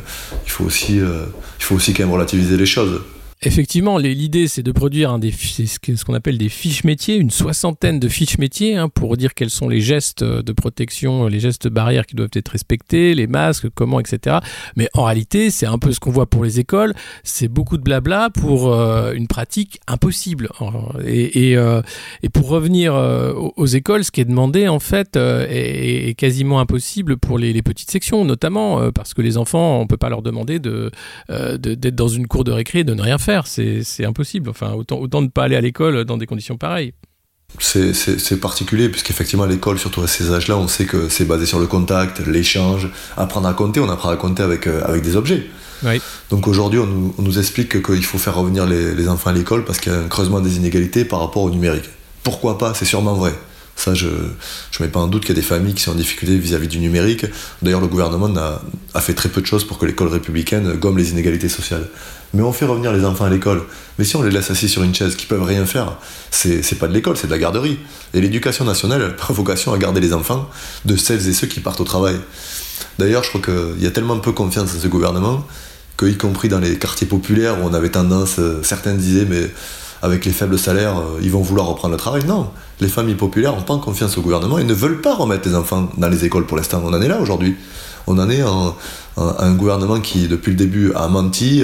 Il 0.47 0.51
faut 0.51 0.65
aussi, 0.65 1.01
euh, 1.01 1.25
il 1.59 1.65
faut 1.65 1.75
aussi 1.75 1.93
quand 1.93 2.05
même 2.05 2.13
relativiser 2.13 2.57
les 2.57 2.67
choses. 2.67 3.01
Effectivement, 3.43 3.99
l'idée 3.99 4.49
c'est 4.49 4.65
de 4.65 4.73
produire 4.73 5.17
ce 5.23 6.05
qu'on 6.05 6.15
appelle 6.15 6.39
des 6.39 6.49
fiches 6.49 6.83
métiers, 6.83 7.17
une 7.17 7.31
soixantaine 7.31 8.01
de 8.01 8.09
fiches 8.09 8.39
métiers 8.39 8.77
hein, 8.77 8.89
pour 8.89 9.17
dire 9.17 9.35
quels 9.35 9.51
sont 9.51 9.69
les 9.69 9.81
gestes 9.81 10.25
de 10.25 10.53
protection, 10.53 11.29
les 11.29 11.39
gestes 11.39 11.69
barrières 11.69 12.05
qui 12.07 12.17
doivent 12.17 12.31
être 12.33 12.49
respectés, 12.49 13.15
les 13.15 13.29
masques, 13.29 13.69
comment, 13.75 14.01
etc. 14.01 14.39
Mais 14.75 14.89
en 14.93 15.05
réalité, 15.05 15.51
c'est 15.51 15.67
un 15.67 15.79
peu 15.79 15.93
ce 15.93 16.01
qu'on 16.01 16.11
voit 16.11 16.27
pour 16.27 16.43
les 16.43 16.59
écoles, 16.59 16.95
c'est 17.23 17.47
beaucoup 17.47 17.77
de 17.77 17.83
blabla 17.83 18.31
pour 18.31 18.73
euh, 18.73 19.13
une 19.13 19.29
pratique 19.29 19.79
impossible. 19.87 20.49
Et, 21.07 21.57
euh, 21.57 21.81
pour 22.33 22.49
revenir 22.49 22.95
euh, 22.95 23.33
aux, 23.35 23.67
écoles, 23.67 24.03
ce 24.03 24.11
qui 24.11 24.21
est 24.21 24.25
demandé 24.25 24.67
en 24.67 24.81
fait 24.81 25.17
euh, 25.17 25.47
est, 25.49 26.15
quasiment 26.19 26.59
impossible 26.59 27.17
pour 27.17 27.39
les, 27.39 27.63
petites 27.63 27.91
sections, 27.91 28.25
notamment 28.25 28.81
euh, 28.81 28.91
parce 28.91 29.15
que 29.15 29.23
les 29.23 29.37
enfants, 29.37 29.81
on 29.81 29.87
peut 29.87 29.97
pas 29.97 30.09
leur 30.09 30.23
demander 30.23 30.59
de 30.59 30.91
euh, 31.31 31.57
de- 31.57 31.75
d'être 31.75 31.95
dans 31.95 32.09
une 32.09 32.27
cour 32.27 32.43
de 32.43 32.51
récré 32.51 32.81
et 32.81 32.85
de 32.85 32.95
ne 32.95 33.03
rien 33.03 33.19
faire. 33.19 33.28
C'est 33.45 33.83
c'est 33.85 34.05
impossible. 34.05 34.51
Enfin, 34.51 34.73
autant, 34.73 34.99
autant 34.99 35.23
ne 35.23 35.29
pas 35.29 35.45
aller 35.45 35.57
à 35.57 35.61
l'école 35.61 36.05
dans 36.05 36.17
des 36.17 36.27
conditions 36.27 36.57
pareilles. 36.57 36.93
C'est- 37.59 38.37
particulier, 38.41 38.89
puisqu'effectivement, 38.89 39.45
à 39.45 39.47
l'école, 39.47 39.79
surtout 39.79 40.03
à 40.03 40.07
ces 40.07 40.31
âges-là, 40.33 40.57
on 40.59 40.69
sait 40.69 40.85
que 40.85 41.09
c'est 41.09 41.25
basé 41.25 41.47
sur 41.47 41.59
le 41.59 41.67
contact, 41.67 42.21
l'échange. 42.27 42.89
Apprendre 43.17 43.49
à 43.49 43.55
compter, 43.55 43.81
on 43.81 43.89
apprend 43.89 44.11
à 44.11 44.17
compter 44.17 44.43
avec, 44.43 44.67
euh, 44.67 44.83
avec 44.85 45.03
des 45.03 45.17
objets. 45.17 45.47
Oui. 45.83 46.01
Donc 46.31 46.47
aujourd'hui, 46.47 46.79
on 46.79 46.87
nous, 46.87 47.15
on 47.19 47.23
nous 47.23 47.39
explique 47.39 47.69
que- 47.81 47.93
qu'il 47.93 48.05
faut 48.05 48.19
faire 48.19 48.35
revenir 48.35 48.67
les, 48.67 48.95
les 48.95 49.09
enfants 49.09 49.31
à 49.31 49.33
l'école 49.33 49.65
parce 49.65 49.79
qu'il 49.81 49.93
y 49.93 49.95
a 49.95 49.99
un 49.99 50.09
creusement 50.09 50.41
des 50.41 50.57
inégalités 50.57 51.05
par 51.05 51.21
rapport 51.21 51.43
au 51.43 51.51
numérique. 51.51 51.89
Pourquoi 52.23 52.59
pas? 52.59 52.75
C'est 52.75 52.85
sûrement 52.85 53.15
vrai. 53.15 53.33
Ça, 53.77 53.95
je 53.95 54.09
ne 54.09 54.85
mets 54.85 54.89
pas 54.89 54.99
en 54.99 55.07
doute 55.07 55.23
qu'il 55.25 55.31
y 55.37 55.39
a 55.39 55.41
des 55.41 55.47
familles 55.47 55.75
qui 55.75 55.85
sont 55.85 55.93
en 55.93 55.95
difficulté 55.95 56.37
vis-à-vis 56.37 56.67
du 56.67 56.81
numérique. 56.81 57.27
D'ailleurs, 57.63 57.81
le 57.81 57.87
gouvernement 57.87 58.29
a, 58.37 58.61
a, 58.93 59.01
fait 59.01 59.15
très 59.15 59.29
peu 59.29 59.41
de 59.41 59.47
choses 59.47 59.65
pour 59.65 59.79
que 59.79 59.87
l'école 59.87 60.09
républicaine 60.09 60.73
gomme 60.73 60.99
les 60.99 61.13
inégalités 61.13 61.49
sociales. 61.49 61.89
Mais 62.35 62.43
on 62.43 62.53
fait 62.53 62.67
revenir 62.67 62.93
les 62.93 63.05
enfants 63.05 63.25
à 63.25 63.31
l'école. 63.31 63.63
Mais 63.99 64.05
si 64.05 64.17
on 64.17 64.23
les 64.23 64.31
laisse 64.31 64.51
assis 64.51 64.69
sur 64.69 64.83
une 64.83 64.95
chaise, 64.95 65.17
qui 65.17 65.27
peuvent 65.27 65.43
rien 65.43 65.65
faire, 65.65 65.97
c'est 66.31 66.79
pas 66.79 66.87
de 66.87 66.93
l'école, 66.93 67.17
c'est 67.17 67.27
de 67.27 67.33
la 67.33 67.39
garderie. 67.39 67.79
Et 68.15 68.21
l'éducation 68.21 68.65
nationale, 68.65 69.03
elle 69.03 69.11
a 69.11 69.33
vocation 69.33 69.73
à 69.73 69.79
garder 69.79 70.01
les 70.01 70.13
enfants 70.13 70.49
de 70.85 70.97
celles 70.97 71.27
et 71.29 71.33
ceux 71.33 71.47
qui 71.47 71.61
partent 71.61 71.81
au 71.81 71.85
travail. 71.85 72.17
D'ailleurs, 72.99 73.25
je 73.25 73.31
crois 73.31 73.41
qu'il 73.41 73.83
y 73.83 73.87
a 73.87 73.91
tellement 73.91 74.19
peu 74.19 74.33
confiance 74.33 74.75
en 74.75 74.81
ce 74.81 74.89
gouvernement 74.89 75.47
que, 75.97 76.07
y 76.07 76.17
compris 76.17 76.49
dans 76.49 76.61
les 76.61 76.79
quartiers 76.79 77.07
populaires 77.07 77.59
où 77.61 77.67
on 77.67 77.75
avait 77.75 77.91
tendance, 77.91 78.39
euh, 78.39 78.63
certains 78.63 78.95
disaient, 78.95 79.27
mais 79.29 79.51
avec 80.03 80.25
les 80.25 80.33
faibles 80.33 80.59
salaires, 80.59 80.99
euh, 80.99 81.21
ils 81.23 81.31
vont 81.31 81.41
vouloir 81.41 81.67
reprendre 81.67 81.93
le 81.93 81.99
travail. 81.99 82.25
Non, 82.25 82.51
les 82.81 82.89
familles 82.89 83.15
populaires 83.15 83.55
n'ont 83.55 83.63
pas 83.63 83.77
confiance 83.79 84.17
au 84.19 84.23
gouvernement 84.23 84.59
et 84.59 84.65
ne 84.65 84.75
veulent 84.75 85.01
pas 85.01 85.15
remettre 85.15 85.49
les 85.49 85.55
enfants 85.55 85.91
dans 85.97 86.09
les 86.09 86.25
écoles 86.25 86.47
pour 86.47 86.57
l'instant. 86.57 86.83
On 86.85 86.93
en 86.93 87.01
est 87.01 87.09
là 87.09 87.21
aujourd'hui. 87.21 87.57
On 88.07 88.19
en 88.19 88.31
est 88.31 88.41
un 89.19 89.53
gouvernement 89.53 90.01
qui, 90.01 90.29
depuis 90.29 90.53
le 90.53 90.57
début, 90.57 90.93
a 90.95 91.09
menti, 91.09 91.63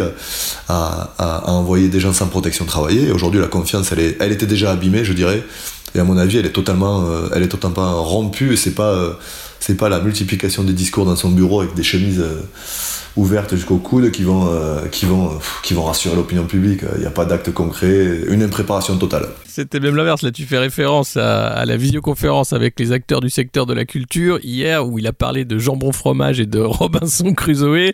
a, 0.69 1.43
envoyé 1.47 1.89
des 1.89 2.01
gens 2.01 2.13
sans 2.13 2.27
protection 2.27 2.67
travailler. 2.67 3.11
Aujourd'hui, 3.13 3.41
la 3.41 3.47
confiance, 3.47 3.93
elle, 3.93 4.01
est, 4.01 4.21
était 4.21 4.45
déjà 4.45 4.73
abîmée, 4.73 5.07
je 5.07 5.15
dirais. 5.15 5.43
Et 5.95 6.01
à 6.01 6.05
mon 6.05 6.19
avis, 6.19 6.37
elle 6.37 6.45
est 6.45 6.51
totalement, 6.51 7.07
euh, 7.07 7.29
rompue. 8.01 8.59
C'est 8.59 8.75
pas, 8.75 9.17
pas 9.79 9.89
la 9.89 10.01
multiplication 10.01 10.65
des 10.65 10.75
discours 10.75 11.07
dans 11.07 11.17
son 11.17 11.31
bureau 11.31 11.63
avec 11.63 11.73
des 11.75 11.83
chemises 11.83 12.23
ouvertes 13.17 13.55
jusqu'au 13.55 13.79
coude 13.79 14.11
qui 14.11 14.23
vont, 14.23 14.49
euh, 14.49 14.87
qui 14.89 15.07
vont, 15.07 15.39
qui 15.63 15.75
vont 15.75 15.85
rassurer 15.85 16.17
l'opinion 16.17 16.45
publique. 16.45 16.81
Il 16.97 17.01
n'y 17.01 17.07
a 17.07 17.11
pas 17.11 17.25
d'acte 17.25 17.53
concret, 17.53 18.23
une 18.29 18.43
impréparation 18.43 18.97
totale. 18.97 19.29
C'était 19.47 19.79
même 19.79 19.95
l'inverse. 19.95 20.23
Là, 20.23 20.33
tu 20.33 20.47
fais 20.47 20.59
référence 20.59 21.17
à, 21.17 21.65
la 21.65 21.77
visioconférence 21.77 22.53
avec 22.53 22.79
les 22.81 22.91
acteurs 22.91 23.21
du 23.21 23.31
secteur 23.31 23.67
de 23.67 23.73
la 23.73 23.85
culture 23.85 24.41
hier, 24.43 24.85
où 24.85 24.99
il 24.99 25.07
a 25.07 25.13
parlé 25.13 25.45
de 25.45 25.59
jambon 25.59 25.93
fromage 25.93 26.41
et 26.41 26.47
de 26.47 26.59
Robinson 26.61 27.33
Crusoe, 27.35 27.93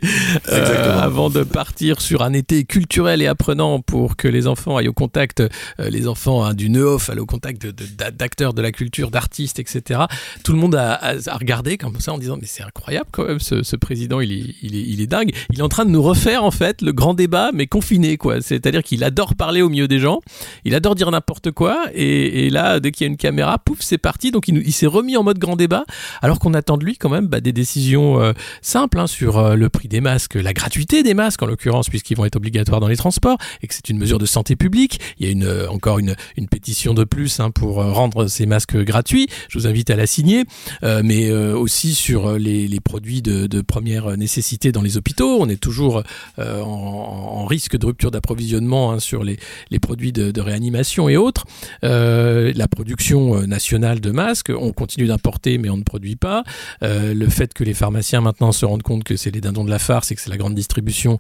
euh, 0.49 1.01
avant 1.01 1.29
de 1.29 1.43
partir 1.43 2.01
sur 2.01 2.23
un 2.23 2.33
été 2.33 2.65
culturel 2.65 3.21
et 3.21 3.27
apprenant 3.27 3.81
pour 3.81 4.17
que 4.17 4.27
les 4.27 4.47
enfants 4.47 4.79
aillent 4.79 4.89
au 4.89 4.95
contact, 4.95 5.41
euh, 5.41 5.91
les 5.91 6.09
enfants 6.09 6.45
hein, 6.45 6.55
du 6.55 6.71
Neuf, 6.71 7.11
aillent 7.11 7.19
au 7.19 7.27
contact 7.27 7.67
d'acteurs 7.67 8.55
de, 8.55 8.57
de, 8.59 8.63
la 8.63 8.73
culture, 8.73 9.11
d'artistes, 9.11 9.59
etc. 9.59 10.01
Tout 10.45 10.53
le 10.53 10.59
monde 10.59 10.75
a, 10.75 10.95
a, 10.95 11.37
regardé 11.37 11.77
comme 11.77 12.01
ça 12.01 12.15
en 12.15 12.19
disant 12.19 12.39
mais 12.41 12.47
c'est 12.47 12.63
incroyable 12.63 13.09
quand 13.13 13.27
même, 13.27 13.39
ce, 13.39 13.63
ce 13.63 13.77
président, 13.77 14.21
il 14.21 14.33
est, 14.33 14.55
il 14.63 14.77
est, 14.77 14.83
il 14.83 15.01
est 15.03 15.10
Il 15.51 15.59
est 15.59 15.63
en 15.63 15.69
train 15.69 15.85
de 15.85 15.91
nous 15.91 16.03
refaire 16.03 16.45
en 16.45 16.51
fait 16.51 16.83
le 16.83 16.93
grand 16.93 17.15
débat, 17.15 17.51
mais 17.53 17.67
confiné 17.67 18.17
quoi. 18.17 18.41
C'est-à-dire 18.41 18.83
qu'il 18.83 19.05
adore 19.05 19.35
parler 19.35 19.63
au 19.63 19.69
milieu 19.69 19.89
des 19.89 19.99
gens, 19.99 20.21
il 20.65 20.75
adore 20.75 20.95
dire 20.95 21.11
n'importe 21.11 21.51
quoi, 21.51 21.85
et, 21.95 22.51
là 22.51 22.81
dès 22.81 22.93
qu'il 22.93 23.07
y 23.07 23.09
a 23.09 23.11
une 23.11 23.17
caméra, 23.17 23.59
pouf, 23.59 23.79
c'est 23.81 23.99
parti. 23.99 24.31
Donc 24.31 24.49
il, 24.49 24.73
s'est 24.73 24.87
remis 24.87 25.17
en 25.17 25.23
mode 25.23 25.39
grand 25.39 25.57
débat, 25.57 25.85
alors 26.23 26.39
qu'on 26.39 26.55
attend 26.55 26.77
de 26.77 26.85
lui 26.85 26.97
quand 26.97 27.09
même 27.09 27.27
bah, 27.27 27.41
des 27.41 27.53
décisions 27.53 28.21
euh, 28.21 28.33
simples 28.63 28.99
hein, 28.99 29.07
sur 29.07 29.39
euh, 29.39 29.55
le 29.55 29.69
prix 29.69 29.89
des 29.89 30.01
masques, 30.01 30.35
la 30.35 30.53
gratuité 30.53 31.03
des 31.03 31.15
masques 31.15 31.43
en 31.43 31.47
l'occurrence, 31.47 31.89
puisqu'ils 31.89 32.17
vont 32.17 32.25
être 32.25 32.37
obligatoires 32.37 32.81
dans 32.81 32.89
les 32.89 32.97
transports, 32.97 33.39
et 33.63 33.67
que 33.67 33.75
c'est 33.75 33.89
une 33.89 33.99
mesure 33.99 34.19
de 34.19 34.27
santé 34.27 34.57
publique. 34.57 35.01
Il 35.19 35.29
y 35.29 35.45
a 35.45 35.47
euh, 35.47 35.69
encore 35.69 35.99
une, 35.99 36.15
pétition 36.51 36.95
de 36.95 37.05
plus 37.05 37.39
hein, 37.39 37.51
pour 37.51 37.77
rendre 37.77 38.27
ces 38.27 38.45
masques 38.45 38.77
gratuits. 38.77 39.29
Je 39.49 39.59
vous 39.59 39.67
invite 39.69 39.91
à 39.91 39.97
la 39.97 40.07
signer, 40.07 40.45
mais 40.83 41.31
aussi 41.31 41.95
sur 41.95 42.33
les, 42.39 42.67
les 42.67 42.81
produits 42.81 43.23
de, 43.23 43.47
de 43.47 43.61
première 43.61 44.17
nécessité 44.17 44.73
dans 44.73 44.83
les 44.83 44.97
On 45.23 45.49
est 45.49 45.61
toujours 45.61 46.03
euh, 46.39 46.61
en, 46.63 47.45
risque 47.47 47.77
de 47.77 47.87
rupture 47.87 48.11
d'approvisionnement 48.11 48.93
hein, 48.93 49.01
sur 49.01 49.25
les, 49.25 49.39
produits 49.81 50.13
de, 50.13 50.41
réanimation 50.41 51.09
et 51.09 51.17
autres. 51.17 51.45
Euh, 51.85 52.53
la 52.55 52.69
production 52.69 53.37
euh, 53.37 53.47
nationale 53.47 54.01
de 54.01 54.11
masques, 54.11 54.53
on 54.57 54.73
continue 54.73 55.07
d'importer 55.07 55.59
mais 55.59 55.69
on 55.71 55.77
ne 55.77 55.83
produit 55.83 56.17
pas. 56.17 56.45
le 56.83 57.29
fait 57.29 57.53
que 57.53 57.65
les 57.65 57.75
pharmaciens 57.75 58.21
maintenant 58.21 58.53
se 58.53 58.65
rendent 58.65 58.83
compte 58.83 59.05
que 59.05 59.17
c'est 59.17 59.31
les 59.31 59.41
dindons 59.41 59.65
de 59.65 59.71
la 59.71 59.79
farce 59.79 60.11
et 60.11 60.15
que 60.15 60.21
c'est 60.21 60.31
la 60.31 60.37
grande 60.37 60.55
distribution 60.55 61.19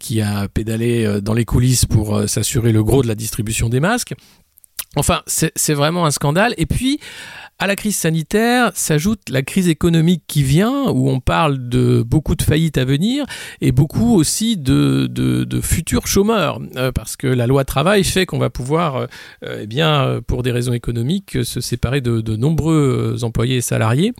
qui 0.00 0.20
a 0.20 0.48
pédalé 0.48 1.20
dans 1.20 1.34
les 1.34 1.44
coulisses 1.44 1.84
pour 1.84 2.28
s'assurer 2.28 2.72
le 2.72 2.82
gros 2.82 3.02
de 3.02 3.08
la 3.08 3.14
distribution 3.14 3.68
des 3.68 3.80
masques. 3.80 4.14
Enfin, 4.96 5.22
c'est 5.26 5.74
vraiment 5.74 6.06
un 6.06 6.10
scandale. 6.10 6.54
Et 6.56 6.66
puis, 6.66 6.98
à 7.60 7.66
la 7.66 7.74
crise 7.74 7.96
sanitaire 7.96 8.70
s'ajoute 8.74 9.30
la 9.30 9.42
crise 9.42 9.68
économique 9.68 10.22
qui 10.28 10.44
vient, 10.44 10.90
où 10.90 11.10
on 11.10 11.18
parle 11.18 11.68
de 11.68 12.02
beaucoup 12.02 12.36
de 12.36 12.42
faillites 12.42 12.78
à 12.78 12.84
venir 12.84 13.26
et 13.60 13.72
beaucoup 13.72 14.14
aussi 14.14 14.56
de, 14.56 15.60
futurs 15.60 16.06
chômeurs, 16.06 16.60
euh, 16.76 16.92
parce 16.92 17.16
que 17.16 17.26
la 17.26 17.48
loi 17.48 17.64
travail 17.64 18.04
fait 18.04 18.26
qu'on 18.26 18.38
va 18.38 18.48
pouvoir, 18.48 18.94
euh, 18.96 19.06
euh, 19.44 19.60
eh 19.62 19.66
bien, 19.66 20.20
pour 20.28 20.44
des 20.44 20.52
raisons 20.52 20.72
économiques, 20.72 21.44
se 21.44 21.60
séparer 21.60 22.00
de, 22.00 22.36
nombreux 22.36 23.16
employés 23.22 23.56
et 23.56 23.60
salariés. 23.60 24.12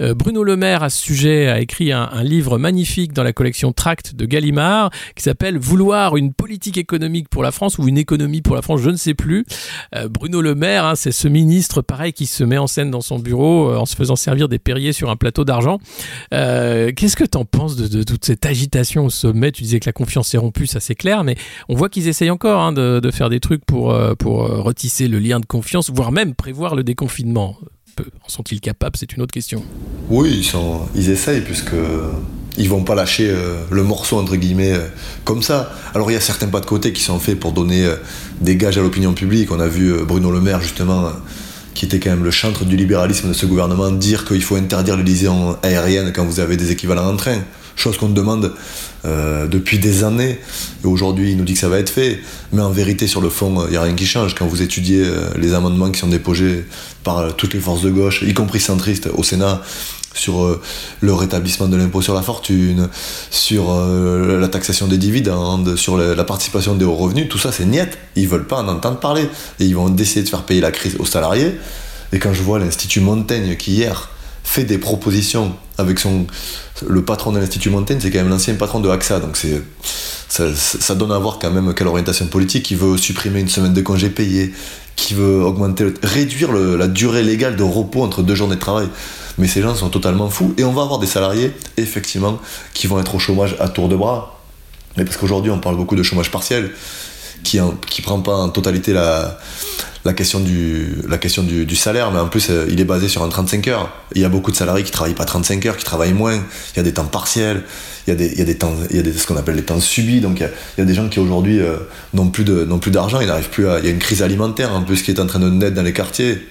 Bruno 0.00 0.42
Le 0.42 0.56
Maire, 0.56 0.82
à 0.82 0.88
ce 0.88 1.02
sujet, 1.02 1.48
a 1.48 1.60
écrit 1.60 1.92
un, 1.92 2.08
un 2.10 2.22
livre 2.22 2.56
magnifique 2.56 3.12
dans 3.12 3.22
la 3.22 3.34
collection 3.34 3.72
Tract 3.72 4.14
de 4.14 4.24
Gallimard, 4.24 4.90
qui 5.14 5.22
s'appelle 5.22 5.58
Vouloir 5.58 6.16
une 6.16 6.32
politique 6.32 6.78
économique 6.78 7.28
pour 7.28 7.42
la 7.42 7.50
France 7.50 7.76
ou 7.76 7.86
une 7.86 7.98
économie 7.98 8.40
pour 8.40 8.54
la 8.54 8.62
France, 8.62 8.80
je 8.80 8.90
ne 8.90 8.96
sais 8.96 9.14
plus. 9.14 9.44
Bruno 10.08 10.40
Le 10.40 10.54
Maire, 10.54 10.84
hein, 10.84 10.94
c'est 10.94 11.12
ce 11.12 11.28
ministre, 11.28 11.82
pareil, 11.82 12.12
qui 12.12 12.26
se 12.26 12.44
met 12.44 12.58
en 12.58 12.66
dans 12.86 13.00
son 13.00 13.18
bureau 13.18 13.70
euh, 13.70 13.76
en 13.76 13.86
se 13.86 13.96
faisant 13.96 14.16
servir 14.16 14.48
des 14.48 14.58
Perriers 14.58 14.92
sur 14.92 15.10
un 15.10 15.16
plateau 15.16 15.44
d'argent. 15.44 15.78
Euh, 16.32 16.92
qu'est-ce 16.94 17.16
que 17.16 17.24
tu 17.24 17.36
en 17.36 17.44
penses 17.44 17.76
de, 17.76 18.02
toute 18.02 18.24
cette 18.24 18.46
agitation 18.46 19.06
au 19.06 19.10
sommet? 19.10 19.52
Tu 19.52 19.62
disais 19.62 19.80
que 19.80 19.88
la 19.88 19.92
confiance 19.92 20.32
est 20.34 20.38
rompue, 20.38 20.66
ça 20.66 20.80
c'est 20.80 20.94
clair, 20.94 21.24
mais 21.24 21.36
on 21.68 21.74
voit 21.74 21.88
qu'ils 21.88 22.08
essayent 22.08 22.30
encore 22.30 22.60
hein, 22.60 22.72
de, 22.72 23.10
faire 23.10 23.30
des 23.30 23.40
trucs 23.40 23.64
pour, 23.64 23.92
euh, 23.92 24.14
pour 24.14 24.40
retisser 24.48 25.08
le 25.08 25.18
lien 25.18 25.40
de 25.40 25.46
confiance, 25.46 25.90
voire 25.90 26.12
même 26.12 26.34
prévoir 26.34 26.74
le 26.74 26.84
déconfinement. 26.84 27.56
En 28.00 28.28
sont-ils 28.28 28.60
capables 28.60 28.96
C'est 28.98 29.12
une 29.14 29.22
autre 29.22 29.32
question. 29.32 29.62
Oui, 30.08 30.36
ils, 30.38 30.44
sont, 30.44 30.88
ils 30.94 31.10
essayent, 31.10 31.42
puisque 31.42 31.74
ils 32.56 32.68
vont 32.68 32.82
pas 32.82 32.94
lâcher 32.94 33.32
le 33.70 33.82
morceau 33.84 34.18
entre 34.18 34.36
guillemets 34.36 34.74
comme 35.24 35.42
ça. 35.42 35.72
Alors 35.94 36.10
il 36.10 36.14
y 36.14 36.16
a 36.16 36.20
certains 36.20 36.48
pas 36.48 36.60
de 36.60 36.66
côté 36.66 36.92
qui 36.92 37.02
sont 37.02 37.20
faits 37.20 37.38
pour 37.38 37.52
donner 37.52 37.88
des 38.40 38.56
gages 38.56 38.78
à 38.78 38.82
l'opinion 38.82 39.12
publique. 39.12 39.52
On 39.52 39.60
a 39.60 39.68
vu 39.68 39.94
Bruno 40.04 40.32
Le 40.32 40.40
Maire 40.40 40.60
justement 40.60 41.12
qui 41.78 41.84
était 41.84 42.00
quand 42.00 42.10
même 42.10 42.24
le 42.24 42.32
chantre 42.32 42.64
du 42.64 42.76
libéralisme 42.76 43.28
de 43.28 43.32
ce 43.32 43.46
gouvernement, 43.46 43.92
dire 43.92 44.24
qu'il 44.24 44.42
faut 44.42 44.56
interdire 44.56 44.96
les 44.96 45.04
liaisons 45.04 45.56
aériennes 45.62 46.12
quand 46.12 46.24
vous 46.24 46.40
avez 46.40 46.56
des 46.56 46.72
équivalents 46.72 47.08
en 47.08 47.16
train. 47.16 47.38
Chose 47.78 47.96
qu'on 47.96 48.10
demande 48.10 48.52
euh, 49.06 49.46
depuis 49.46 49.78
des 49.78 50.04
années. 50.04 50.38
Et 50.84 50.86
aujourd'hui, 50.86 51.30
il 51.30 51.38
nous 51.38 51.44
dit 51.44 51.54
que 51.54 51.60
ça 51.60 51.70
va 51.70 51.78
être 51.78 51.88
fait. 51.88 52.18
Mais 52.52 52.60
en 52.60 52.70
vérité, 52.70 53.06
sur 53.06 53.22
le 53.22 53.30
fond, 53.30 53.64
il 53.66 53.70
n'y 53.70 53.76
a 53.76 53.82
rien 53.82 53.94
qui 53.94 54.04
change. 54.04 54.34
Quand 54.34 54.46
vous 54.46 54.60
étudiez 54.60 55.04
euh, 55.04 55.30
les 55.38 55.54
amendements 55.54 55.90
qui 55.90 55.98
sont 56.00 56.08
déposés 56.08 56.66
par 57.04 57.34
toutes 57.36 57.54
les 57.54 57.60
forces 57.60 57.82
de 57.82 57.90
gauche, 57.90 58.22
y 58.26 58.34
compris 58.34 58.60
centristes 58.60 59.08
au 59.14 59.22
Sénat, 59.22 59.62
sur 60.18 60.42
euh, 60.42 60.60
le 61.00 61.14
rétablissement 61.14 61.68
de 61.68 61.76
l'impôt 61.76 62.02
sur 62.02 62.14
la 62.14 62.22
fortune, 62.22 62.88
sur 63.30 63.70
euh, 63.70 64.38
la 64.38 64.48
taxation 64.48 64.86
des 64.86 64.98
dividendes, 64.98 65.76
sur 65.76 65.96
la, 65.96 66.24
participation 66.24 66.74
des 66.74 66.84
hauts 66.84 66.94
revenus, 66.94 67.28
tout 67.28 67.38
ça 67.38 67.52
c'est 67.52 67.64
niet. 67.64 67.88
Ils 68.16 68.28
veulent 68.28 68.46
pas 68.46 68.60
en 68.60 68.68
entendre 68.68 68.98
parler. 68.98 69.28
Et 69.60 69.64
ils 69.64 69.74
vont 69.74 69.94
essayer 69.96 70.22
de 70.22 70.28
faire 70.28 70.42
payer 70.42 70.60
la 70.60 70.72
crise 70.72 70.96
aux 70.98 71.06
salariés. 71.06 71.54
Et 72.12 72.18
quand 72.18 72.32
je 72.32 72.42
vois 72.42 72.58
l'Institut 72.58 73.00
Montaigne 73.00 73.56
qui 73.56 73.72
hier 73.72 74.10
fait 74.48 74.64
des 74.64 74.78
propositions 74.78 75.54
avec 75.76 75.98
son 75.98 76.26
le 76.88 77.04
patron 77.04 77.32
de 77.32 77.38
l'Institut 77.38 77.68
Montaigne, 77.68 77.98
c'est 78.00 78.10
quand 78.10 78.18
même 78.18 78.30
l'ancien 78.30 78.54
patron 78.54 78.80
de 78.80 78.88
AXA, 78.88 79.20
donc 79.20 79.36
c'est 79.36 79.62
ça, 80.28 80.94
donne 80.94 81.12
à 81.12 81.18
voir 81.18 81.38
quand 81.38 81.50
même 81.50 81.74
quelle 81.74 81.86
orientation 81.86 82.26
politique. 82.26 82.64
qui 82.64 82.74
veut 82.74 82.96
supprimer 82.96 83.40
une 83.40 83.48
semaine 83.48 83.74
de 83.74 83.80
congé 83.82 84.08
payé, 84.08 84.54
qui 84.96 85.12
veut 85.12 85.44
augmenter, 85.44 85.92
réduire 86.02 86.52
la 86.52 86.88
durée 86.88 87.22
légale 87.22 87.56
de 87.56 87.62
repos 87.62 88.02
entre 88.02 88.22
deux 88.22 88.34
journées 88.34 88.56
de 88.56 88.60
travail. 88.60 88.88
Mais 89.36 89.48
ces 89.48 89.60
gens 89.60 89.74
sont 89.74 89.90
totalement 89.90 90.30
fous. 90.30 90.54
Et 90.56 90.64
on 90.64 90.72
va 90.72 90.82
avoir 90.82 90.98
des 90.98 91.06
salariés, 91.06 91.52
effectivement, 91.76 92.38
qui 92.72 92.86
vont 92.86 92.98
être 92.98 93.14
au 93.14 93.18
chômage 93.18 93.54
à 93.60 93.68
tour 93.68 93.88
de 93.88 93.96
bras. 93.96 94.40
Mais 94.96 95.04
parce 95.04 95.16
qu'aujourd'hui, 95.16 95.50
on 95.50 95.60
parle 95.60 95.76
beaucoup 95.76 95.94
de 95.94 96.02
chômage 96.02 96.30
partiel, 96.30 96.72
qui 97.42 97.58
ne 97.58 97.70
qui 97.86 98.02
prend 98.02 98.20
pas 98.20 98.34
en 98.34 98.48
totalité 98.48 98.92
la, 98.92 99.38
question, 100.14 100.40
du, 100.40 101.76
salaire, 101.76 102.10
mais 102.10 102.18
en 102.18 102.28
plus, 102.28 102.48
euh, 102.50 102.66
il 102.70 102.80
est 102.80 102.84
basé 102.84 103.08
sur 103.08 103.22
un 103.22 103.28
35 103.28 103.68
heures. 103.68 103.92
Il 104.14 104.22
y 104.22 104.24
a 104.24 104.28
beaucoup 104.28 104.50
de 104.50 104.56
salariés 104.56 104.84
qui 104.84 104.90
travaillent 104.90 105.14
pas 105.14 105.24
35 105.24 105.66
heures, 105.66 105.76
qui 105.76 105.84
travaillent 105.84 106.14
moins. 106.14 106.36
Il 106.36 106.76
y 106.76 106.80
a 106.80 106.82
des 106.82 106.94
temps 106.94 107.04
partiels, 107.04 107.62
il 108.06 108.10
y 108.10 108.40
a, 108.40 108.44
des, 108.44 108.56
temps, 108.56 108.74
il 108.90 108.96
y 108.96 109.00
a 109.00 109.12
ce 109.12 109.26
qu'on 109.26 109.36
appelle 109.36 109.56
les 109.56 109.64
temps 109.64 109.80
subis. 109.80 110.20
Donc, 110.20 110.40
il 110.40 110.48
y 110.78 110.80
a, 110.80 110.84
des 110.84 110.94
gens 110.94 111.08
qui 111.08 111.20
aujourd'hui 111.20 111.60
euh, 111.60 111.76
n'ont 112.14 112.28
plus 112.30 112.44
d'argent, 112.90 113.20
ils 113.20 113.26
n'arrivent 113.26 113.50
plus 113.50 113.68
à. 113.68 113.78
Il 113.80 113.84
y 113.84 113.88
a 113.88 113.90
une 113.90 113.98
crise 113.98 114.22
alimentaire 114.22 114.72
en 114.74 114.82
plus 114.82 115.02
qui 115.02 115.10
est 115.10 115.20
en 115.20 115.26
train 115.26 115.40
de 115.40 115.50
naître 115.50 115.74
dans 115.74 115.82
les 115.82 115.92
quartiers. 115.92 116.46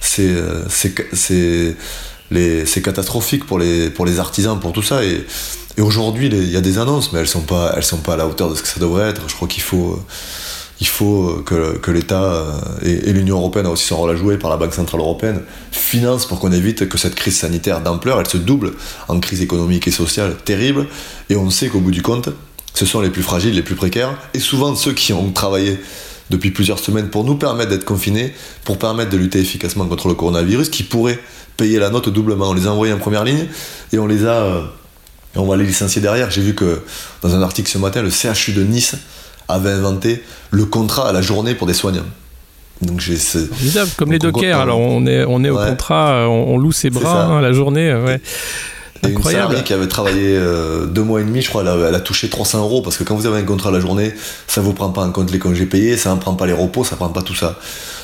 C'est. 0.00 0.28
Euh, 0.28 0.64
c'est 0.68 1.76
c'est 2.66 2.82
catastrophique 2.82 3.46
pour 3.46 3.58
les, 3.58 3.90
pour 3.90 4.06
les 4.06 4.20
artisans, 4.20 4.58
pour 4.58 4.72
tout 4.72 4.82
ça. 4.82 5.04
Et, 5.04 5.24
et 5.76 5.80
aujourd'hui, 5.80 6.26
il 6.26 6.50
y 6.50 6.56
a 6.56 6.60
des 6.60 6.78
annonces, 6.78 7.12
mais 7.12 7.18
elles 7.18 7.26
ne 7.26 7.30
sont, 7.30 7.40
pas, 7.40 7.72
elles 7.76 7.82
sont 7.82 7.98
pas 7.98 8.14
à 8.14 8.16
la 8.16 8.26
hauteur 8.26 8.50
de 8.50 8.54
ce 8.54 8.62
que 8.62 8.68
ça 8.68 8.80
devrait 8.80 9.08
être. 9.08 9.22
Je 9.28 9.34
crois 9.34 9.48
qu'il 9.48 9.62
faut, 9.62 9.98
il 10.82 10.86
faut 10.86 11.42
que, 11.46 11.90
l'État 11.90 12.24
euh, 12.24 12.60
et, 12.82 13.12
l'Union 13.12 13.36
européenne 13.38 13.66
a 13.66 13.70
aussi 13.70 13.86
son 13.86 13.98
rôle 13.98 14.10
à 14.10 14.16
jouer 14.16 14.36
par 14.36 14.50
la 14.50 14.56
Banque 14.56 14.74
Centrale 14.74 15.00
Européenne, 15.00 15.40
finance 15.70 16.26
pour 16.26 16.40
qu'on 16.40 16.50
évite 16.50 16.88
que 16.88 16.98
cette 16.98 17.14
crise 17.14 17.36
sanitaire 17.36 17.80
d'ampleur, 17.80 18.20
elle 18.20 18.28
se 18.28 18.36
double 18.36 18.72
en 19.06 19.20
crise 19.20 19.42
économique 19.42 19.86
et 19.86 19.92
sociale 19.92 20.34
terrible. 20.44 20.86
Et 21.30 21.36
on 21.36 21.50
sait 21.50 21.68
qu'au 21.68 21.78
bout 21.78 21.92
du 21.92 22.02
compte, 22.02 22.30
ce 22.74 22.84
sont 22.84 23.00
les 23.00 23.10
plus 23.10 23.22
fragiles, 23.22 23.54
les 23.54 23.62
plus 23.62 23.76
précaires, 23.76 24.18
et 24.34 24.40
souvent 24.40 24.74
ceux 24.74 24.92
qui 24.92 25.12
ont 25.12 25.30
travaillé 25.30 25.78
depuis 26.32 26.50
plusieurs 26.50 26.78
semaines 26.78 27.08
pour 27.08 27.24
nous 27.24 27.36
permettre 27.36 27.70
d'être 27.70 27.84
confinés, 27.84 28.32
pour 28.64 28.78
permettre 28.78 29.10
de 29.10 29.16
lutter 29.16 29.38
efficacement 29.38 29.86
contre 29.86 30.08
le 30.08 30.14
coronavirus, 30.14 30.70
qui 30.70 30.82
pourrait 30.82 31.20
payer 31.56 31.78
la 31.78 31.90
note 31.90 32.08
doublement. 32.08 32.50
On 32.50 32.54
les 32.54 32.66
a 32.66 32.72
envoyés 32.72 32.92
en 32.92 32.98
première 32.98 33.24
ligne 33.24 33.46
et 33.92 33.98
on 33.98 34.06
les 34.06 34.26
a. 34.26 34.42
Euh, 34.42 34.62
on 35.36 35.46
va 35.46 35.56
les 35.56 35.64
licencier 35.64 36.02
derrière. 36.02 36.30
J'ai 36.30 36.42
vu 36.42 36.54
que 36.54 36.82
dans 37.22 37.34
un 37.34 37.42
article 37.42 37.70
ce 37.70 37.78
matin, 37.78 38.02
le 38.02 38.10
CHU 38.10 38.52
de 38.52 38.62
Nice 38.62 38.96
avait 39.48 39.70
inventé 39.70 40.22
le 40.50 40.64
contrat 40.64 41.08
à 41.08 41.12
la 41.12 41.22
journée 41.22 41.54
pour 41.54 41.66
des 41.66 41.74
soignants. 41.74 42.06
Donc 42.80 43.00
j'ai 43.00 43.16
comme 43.96 44.10
les 44.10 44.18
dockers. 44.18 44.58
Alors 44.58 44.80
on 44.80 45.06
est 45.06 45.24
on 45.24 45.44
est 45.44 45.50
au 45.50 45.56
contrat, 45.56 46.28
on, 46.28 46.58
loue 46.58 46.72
ses 46.72 46.90
bras 46.90 47.26
hein, 47.26 47.40
la 47.40 47.52
journée. 47.52 47.94
Ouais. 47.94 48.20
Et 49.04 49.10
une 49.10 49.22
salariée 49.22 49.62
qui 49.64 49.72
avait 49.72 49.88
travaillé 49.88 50.36
euh, 50.36 50.86
deux 50.86 51.02
mois 51.02 51.20
et 51.20 51.24
demi, 51.24 51.42
je 51.42 51.48
crois, 51.48 51.62
elle 51.62 51.94
a, 51.94 52.00
touché 52.00 52.28
300 52.28 52.60
euros 52.60 52.82
parce 52.82 52.96
que 52.96 53.04
quand 53.04 53.16
vous 53.16 53.26
avez 53.26 53.40
un 53.40 53.44
contrat 53.44 53.70
à 53.70 53.72
la 53.72 53.80
journée, 53.80 54.14
ça 54.46 54.60
vous 54.60 54.74
prend 54.74 54.90
pas 54.90 55.02
en 55.02 55.10
compte 55.10 55.32
les 55.32 55.40
congés 55.40 55.66
payés, 55.66 55.96
ça 55.96 56.14
ne 56.14 56.20
prend 56.20 56.34
pas 56.34 56.46
les 56.46 56.52
repos, 56.52 56.84
ça 56.84 56.92
ne 56.92 56.96
prend 56.98 57.08
pas 57.08 57.22
tout 57.22 57.34
ça. 57.34 57.58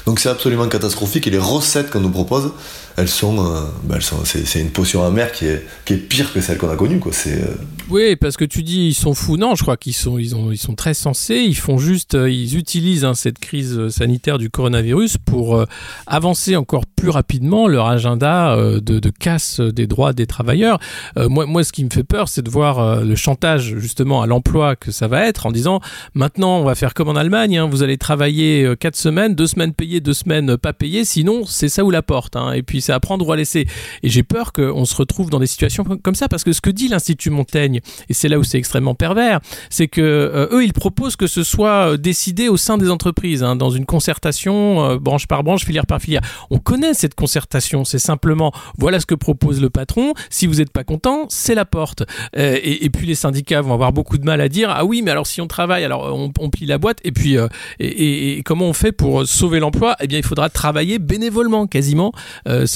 Donc 0.07 0.18
c'est 0.18 0.29
absolument 0.29 0.66
catastrophique 0.66 1.27
et 1.27 1.31
les 1.31 1.38
recettes 1.38 1.90
qu'on 1.90 2.01
nous 2.01 2.11
propose, 2.11 2.51
elles 2.98 3.08
sont, 3.08 3.38
euh, 3.38 3.61
bah, 3.84 4.00
sont 4.00 4.24
c'est, 4.24 4.61
une 4.61 4.70
potion 4.70 5.04
amère 5.04 5.30
qui 5.30 5.46
est, 5.46 5.62
pire 6.08 6.32
que 6.32 6.40
celle 6.40 6.58
qu'on 6.58 6.68
a 6.68 6.74
connue. 6.74 6.98
Quoi. 6.98 7.12
Euh, 7.28 7.54
Oui, 7.90 8.16
parce 8.16 8.37
que 8.37 8.44
tu 8.44 8.64
dis 8.64 8.88
ils 8.88 8.94
sont 8.94 9.14
fous. 9.14 9.37
Non, 9.37 9.54
je 9.54 9.62
crois 9.62 9.76
qu'ils 9.76 9.94
sont, 9.94 10.18
ils 10.18 10.34
ont, 10.34 10.50
ils 10.50 10.58
sont 10.58 10.74
très 10.74 10.94
sensés. 10.94 11.37
Ils 11.37 11.56
font 11.56 11.78
juste, 11.78 12.16
euh, 12.16 12.28
ils 12.28 12.56
utilisent 12.56 13.04
hein, 13.04 13.14
cette 13.14 13.38
crise 13.38 13.88
sanitaire 13.88 14.38
du 14.38 14.50
coronavirus 14.50 15.16
pour 15.18 15.64
avancer 16.06 16.56
encore 16.56 16.87
plus 16.87 17.11
rapidement 17.11 17.68
leur 17.68 17.87
agenda 17.87 18.56
de, 18.56 18.80
de, 18.80 19.11
casse 19.11 19.61
des 19.61 19.87
droits 19.87 20.12
des 20.12 20.26
travailleurs. 20.26 20.80
moi, 21.16 21.46
moi, 21.46 21.62
ce 21.62 21.72
qui 21.72 21.84
me 21.84 21.90
fait 21.90 22.04
peur, 22.04 22.28
c'est 22.28 22.42
de 22.42 22.50
voir 22.50 23.04
le 23.04 23.14
chantage 23.14 23.76
justement 23.78 24.22
à 24.22 24.26
l'emploi 24.26 24.74
que 24.74 24.90
ça 24.90 25.06
va 25.06 25.26
être 25.26 25.46
en 25.46 25.52
disant 25.52 25.80
maintenant 26.14 26.58
on 26.58 26.64
va 26.64 26.74
faire 26.74 26.94
comme 26.94 27.08
en 27.08 27.16
Allemagne, 27.16 27.58
hein, 27.58 27.68
vous 27.70 27.82
allez 27.82 27.98
travailler 27.98 28.74
quatre 28.80 28.96
semaines, 28.96 29.34
deux 29.34 29.46
semaines 29.46 29.72
payées, 29.72 30.00
deux 30.00 30.14
semaines 30.14 30.56
pas 30.56 30.72
payées, 30.72 31.04
sinon 31.04 31.44
c'est 31.46 31.68
ça 31.68 31.84
ou 31.84 31.90
la 31.90 32.02
porte. 32.02 32.37
Hein. 32.37 32.52
Et 32.52 32.62
puis 32.62 32.80
c'est 32.88 32.94
à 32.94 33.01
prendre 33.01 33.29
ou 33.29 33.33
à 33.33 33.37
laisser. 33.37 33.66
Et 34.03 34.09
j'ai 34.09 34.22
peur 34.22 34.55
qu'on 34.55 34.87
se 34.87 34.96
retrouve 34.96 35.29
dans 35.29 35.40
des 35.40 35.46
situations 35.46 35.85
comme 35.85 36.14
ça, 36.14 36.27
parce 36.29 36.42
que 36.42 36.53
ce 36.53 36.62
que 36.62 36.70
dit 36.70 36.88
l'Institut 36.88 37.29
Montaigne, 37.29 37.81
et 38.09 38.14
c'est 38.14 38.29
là 38.29 38.38
où 38.38 38.44
c'est 38.44 38.57
extrêmement 38.57 38.94
pervers, 38.94 39.40
c'est 39.68 39.88
que 39.88 40.01
euh, 40.01 40.48
eux, 40.53 40.64
ils 40.64 40.72
proposent 40.72 41.16
que 41.16 41.27
ce 41.27 41.42
soit 41.42 41.92
euh, 41.92 41.96
décidé 41.98 42.48
au 42.48 42.57
sein 42.57 42.79
des 42.79 42.90
entreprises, 42.90 43.42
hein, 43.42 43.57
dans 43.57 43.68
une 43.68 43.85
concertation 43.85 44.85
euh, 44.85 44.98
branche 44.98 45.27
par 45.27 45.44
branche, 45.44 45.66
filière 45.66 45.85
par 45.85 46.01
filière. 46.01 46.22
On 46.48 46.59
connaît 46.59 46.94
cette 46.94 47.14
concertation, 47.14 47.85
c'est 47.85 47.98
simplement 47.98 48.53
voilà 48.79 49.01
ce 49.01 49.07
que 49.07 49.14
propose 49.14 49.61
le 49.61 49.68
patron. 49.68 50.14
Si 50.31 50.46
vous 50.46 50.55
n'êtes 50.55 50.72
pas 50.72 50.85
content, 50.85 51.27
c'est 51.29 51.55
la 51.55 51.66
porte. 51.66 52.05
Et, 52.35 52.88
puis 52.88 53.07
les 53.07 53.14
syndicats 53.14 53.61
vont 53.61 53.74
avoir 53.74 53.92
beaucoup 53.92 54.16
de 54.16 54.24
mal 54.24 54.40
à 54.40 54.48
dire 54.48 54.70
ah 54.70 54.87
oui, 54.87 55.03
mais 55.03 55.11
alors 55.11 55.27
si 55.27 55.42
on 55.42 55.46
travaille, 55.46 55.85
alors 55.85 56.11
on, 56.14 56.51
plie 56.51 56.64
la 56.64 56.79
boîte. 56.79 57.01
Et 57.05 57.12
puis 57.12 57.37
et, 57.81 58.42
comment 58.46 58.66
on 58.66 58.72
fait 58.72 58.92
pour 58.92 59.27
sauver 59.27 59.61
l'emploi? 59.61 59.96
Eh 60.01 60.07
bien, 60.07 60.18
il 60.18 60.24
faudra 60.24 60.48
travailler 60.48 60.98
bénévolement, 60.98 61.66
quasiment. 61.66 62.12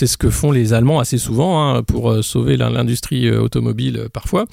Ce 0.06 0.16
que 0.16 0.30
font 0.30 0.50
les 0.50 0.72
Allemands 0.72 1.00
assez 1.00 1.18
souvent 1.18 1.62
hein, 1.62 1.82
pour 1.82 2.10
euh, 2.10 2.22
sauver 2.22 2.56
l'industrie 2.56 3.26
euh, 3.26 3.40
automobile 3.40 3.98
euh, 3.98 4.08
parfois. 4.08 4.46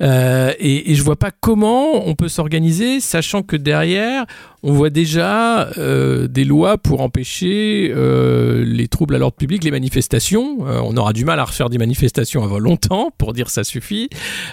et, 0.00 0.90
et 0.90 0.94
je 0.94 1.02
vois 1.02 1.16
pas 1.16 1.30
comment 1.30 2.06
on 2.06 2.14
peut 2.14 2.28
s'organiser, 2.28 3.00
sachant 3.00 3.42
que 3.42 3.56
derrière, 3.56 4.24
on 4.62 4.72
voit 4.72 4.90
déjà 4.90 5.70
des 5.76 6.44
lois 6.44 6.78
pour 6.78 7.00
empêcher 7.00 7.92
les 7.94 8.88
troubles 8.88 9.14
à 9.14 9.18
l'ordre 9.18 9.36
public, 9.36 9.62
les 9.62 9.70
manifestations. 9.70 10.58
on 10.60 10.96
aura 10.96 11.12
du 11.12 11.24
mal 11.24 11.38
à 11.38 11.44
refaire 11.44 11.70
des 11.70 11.78
manifestations 11.78 12.42
avant 12.42 12.58
longtemps 12.58 13.10
pour 13.18 13.32
dire 13.32 13.50
ça 13.50 13.64
suffit, 13.64 14.08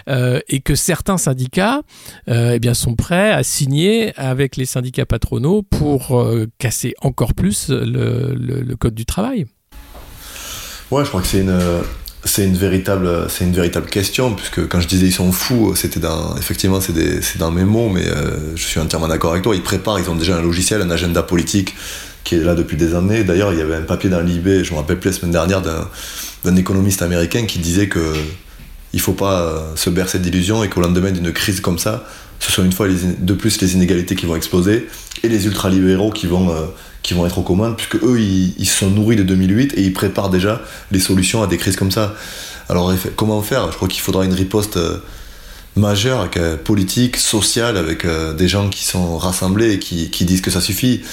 et 0.08 0.60
que 0.62 0.76
certains 0.76 1.18
syndicats 1.18 1.82
eh 2.28 2.60
bien, 2.60 2.74
sont 2.74 2.96
prêts 2.96 3.32
à 3.32 3.44
signer 3.44 4.14
avec 4.16 4.58
les 4.58 4.66
syndicats 4.66 5.06
patronaux 5.06 5.64
pour 5.64 6.24
casser 6.60 6.94
encore 7.02 7.34
plus 7.34 7.70
le 7.70 8.76
code 8.76 8.96
du 8.96 9.06
travail. 9.06 9.46
Ouais, 10.96 11.04
je 11.04 11.10
crois 11.10 11.20
que 11.20 11.28
c'est 11.28 11.42
une, 11.42 11.60
c'est 12.24 12.46
une 12.46 12.56
véritable, 12.56 13.26
c'est 13.28 13.44
une 13.44 13.52
véritable 13.52 13.88
question 13.88 14.34
puisque 14.34 14.66
quand 14.70 14.80
je 14.80 14.88
disais 14.88 15.08
ils 15.08 15.12
sont 15.12 15.34
fous, 15.34 15.76
c'était 15.76 16.00
dans, 16.00 16.38
effectivement 16.38 16.80
c'est, 16.80 17.22
c'est 17.22 17.38
dans 17.38 17.52
mes 17.52 17.66
mots, 17.66 17.90
mais 17.90 18.08
euh, 18.08 18.56
je 18.56 18.66
suis 18.66 18.80
entièrement 18.80 19.10
d'accord 19.10 19.32
avec 19.32 19.44
toi. 19.44 19.54
Ils 19.54 19.62
préparent, 19.62 20.00
ils 20.00 20.10
ont 20.10 20.16
déjà 20.16 20.38
un 20.38 20.42
logiciel, 20.42 20.82
un 20.82 20.90
agenda 20.90 21.22
politique 21.22 21.76
qui 22.24 22.36
est 22.36 22.44
là 22.46 22.56
depuis 22.56 22.78
des 22.78 22.96
années. 22.96 23.26
D'ailleurs, 23.26 23.52
il 23.52 23.60
y 23.60 23.62
avait 23.62 23.76
un 23.76 23.82
papier 23.82 24.10
dans 24.10 24.22
l'IB, 24.22 24.64
je 24.64 24.72
me 24.72 24.78
rappelle 24.78 24.98
plus 24.98 25.10
la 25.10 25.18
semaine 25.18 25.34
dernière 25.34 25.62
d'un, 25.62 25.86
d'un 26.46 26.56
économiste 26.56 27.02
américain 27.02 27.46
qui 27.46 27.60
disait 27.60 27.90
que 27.90 28.14
il 28.96 29.02
faut 29.02 29.14
pas 29.14 29.42
euh, 29.42 29.76
se 29.76 29.90
bercer 29.90 30.20
d'illusions 30.20 30.64
et 30.64 30.70
qu'au 30.70 30.80
lendemain 30.80 31.12
d'une 31.12 31.32
crise 31.34 31.60
comme 31.60 31.78
ça, 31.78 32.06
ce 32.40 32.52
soit 32.52 32.64
une 32.64 32.72
fois 32.72 32.88
de 32.88 33.34
plus 33.34 33.62
les 33.62 33.74
inégalités 33.74 34.16
qui 34.16 34.26
vont 34.26 34.38
exploser 34.38 34.88
et 35.22 35.28
les 35.28 35.46
ultralibéraux 35.46 36.12
qui 36.12 36.28
vont 36.28 36.50
euh, 36.50 36.66
qui 37.04 37.14
vont 37.14 37.28
être 37.28 37.38
aux 37.38 37.44
commandes, 37.44 37.76
puisque 37.76 38.04
eux, 38.04 38.20
ils, 38.20 38.66
se 38.66 38.80
sont 38.80 38.90
nourris 38.90 39.16
de 39.16 39.22
2008 39.22 39.76
et 39.78 39.84
ils 39.84 39.94
préparent 39.94 40.32
déjà 40.32 40.64
les 40.90 41.00
solutions 41.00 41.44
à 41.44 41.48
des 41.48 41.58
crises 41.58 41.76
comme 41.76 41.92
ça. 41.92 42.16
Alors, 42.68 42.92
comment 43.16 43.44
faire? 43.44 43.72
Je 43.72 43.76
crois 43.76 43.88
qu'il 43.88 44.02
faudra 44.02 44.26
une 44.26 44.34
riposte 44.34 44.78
euh, 44.78 44.98
majeure, 45.76 46.28
euh, 46.38 46.58
politique, 46.58 47.18
sociale, 47.18 47.78
avec 47.78 48.08
des 48.08 48.48
gens 48.48 48.70
qui 48.70 48.86
sont 48.86 49.20
rassemblés 49.20 49.74
et 49.74 49.80
qui, 49.80 50.26
disent 50.26 50.42
que 50.42 50.50
ça 50.50 50.62
suffit. 50.62 51.04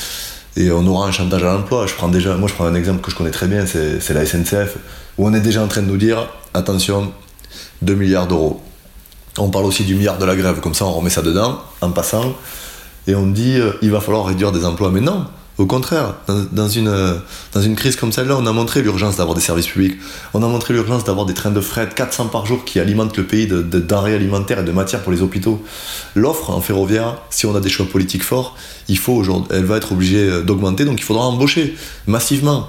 Et 0.57 0.71
on 0.71 0.87
aura 0.87 1.09
un 1.09 1.13
chantage 1.13 1.45
à 1.45 1.53
l'emploi. 1.53 1.87
Je 1.87 1.93
prends 1.93 2.09
moi, 2.09 2.49
je 2.49 2.55
prends 2.55 2.65
un 2.65 2.75
exemple 2.75 3.03
que 3.03 3.11
je 3.11 3.17
connais 3.17 3.31
très 3.31 3.47
bien, 3.47 3.67
c'est 3.67 4.15
la 4.15 4.25
SNCF, 4.25 4.79
où 5.19 5.27
on 5.27 5.35
est 5.35 5.41
déjà 5.41 5.63
en 5.63 5.69
train 5.69 5.83
de 5.83 5.89
nous 5.89 5.99
dire 5.99 6.27
attention, 6.55 7.13
2 7.83 7.95
milliards 7.95 8.27
d'euros. 8.27 8.61
On 9.39 9.51
parle 9.51 9.67
aussi 9.67 9.85
du 9.85 9.95
milliard 9.95 10.19
de 10.19 10.25
la 10.25 10.35
grève, 10.37 10.61
comme 10.61 10.75
ça 10.75 10.85
on 10.85 10.93
remet 10.93 11.11
ça 11.11 11.23
dedans, 11.23 11.61
en 11.81 11.91
passant, 11.91 12.35
et 13.07 13.15
on 13.15 13.27
dit 13.27 13.59
il 13.81 13.91
va 13.91 14.01
falloir 14.01 14.27
réduire 14.27 14.53
des 14.53 14.65
emplois. 14.65 14.91
Mais 14.91 15.01
non, 15.01 15.27
au 15.63 15.67
contraire, 15.67 16.17
dans, 16.51 16.69
une, 16.69 16.93
dans 17.53 17.63
une 17.63 17.77
crise 17.77 17.95
comme 17.95 18.11
celle-là, 18.11 18.37
on 18.37 18.47
a 18.47 18.53
montré 18.53 18.83
l'urgence 18.83 19.17
d'avoir 19.17 19.37
des 19.37 19.41
services 19.41 19.69
publics. 19.69 19.97
On 20.35 20.43
a 20.43 20.49
montré 20.49 20.75
l'urgence 20.75 21.05
d'avoir 21.05 21.25
des 21.25 21.35
trains 21.35 21.53
de 21.53 21.61
fret 21.61 21.89
400 21.95 22.27
par 22.27 22.47
jour 22.47 22.65
qui 22.65 22.81
alimentent 22.81 23.17
le 23.17 23.23
pays 23.23 23.47
de, 23.47 23.95
alimentaires 23.95 24.59
et 24.59 24.65
de 24.65 24.73
matières 24.73 25.03
pour 25.03 25.13
les 25.13 25.23
hôpitaux. 25.23 25.63
L'offre 26.17 26.51
en 26.51 26.61
ferroviaire, 26.61 27.19
si 27.31 27.47
on 27.47 27.55
a 27.55 27.61
des 27.61 27.69
choix 27.69 27.87
politiques 27.87 28.25
forts, 28.25 28.57
elle 28.89 29.65
va 29.65 29.77
être 29.77 29.93
obligée 29.93 30.43
d'augmenter, 30.43 30.85
donc 30.85 30.99
il 30.99 31.05
faudra 31.05 31.25
embaucher 31.25 31.77
massivement. 32.09 32.67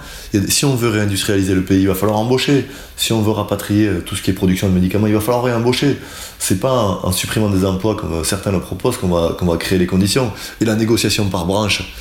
si 0.47 0.63
on 0.63 0.75
veut 0.75 0.89
réindustrialiser 0.89 1.56
le 1.56 1.63
pays, 1.63 1.82
il 1.82 1.88
va 1.88 1.95
falloir 1.95 2.19
embaucher. 2.19 2.67
Si 2.95 3.12
on 3.12 3.23
veut 3.23 3.32
rapatrier 3.32 3.89
tout 4.06 4.15
ce 4.15 4.21
qui 4.21 4.29
est 4.29 4.34
production 4.34 4.69
de 4.69 4.73
médicaments, 4.73 5.08
il 5.08 5.15
va 5.15 5.19
falloir 5.19 5.43
réembaucher. 5.43 5.97
C'est 6.38 6.60
pas 6.60 6.99
en, 7.01 7.12
supprimant 7.12 7.49
des 7.49 7.65
emplois 7.65 7.95
comme 7.95 8.23
certains 8.23 8.51
le 8.51 8.60
proposent 8.60 8.97
qu'on 8.97 9.08
va, 9.08 9.36
qu'on 9.38 9.47
va 9.47 9.58
créer 9.58 9.79
les 9.79 9.88
conditions. 9.88 10.32
Et 10.62 10.65
la 10.65 10.75
négociation 10.75 11.27
par 11.29 11.45
branche, 11.45 11.91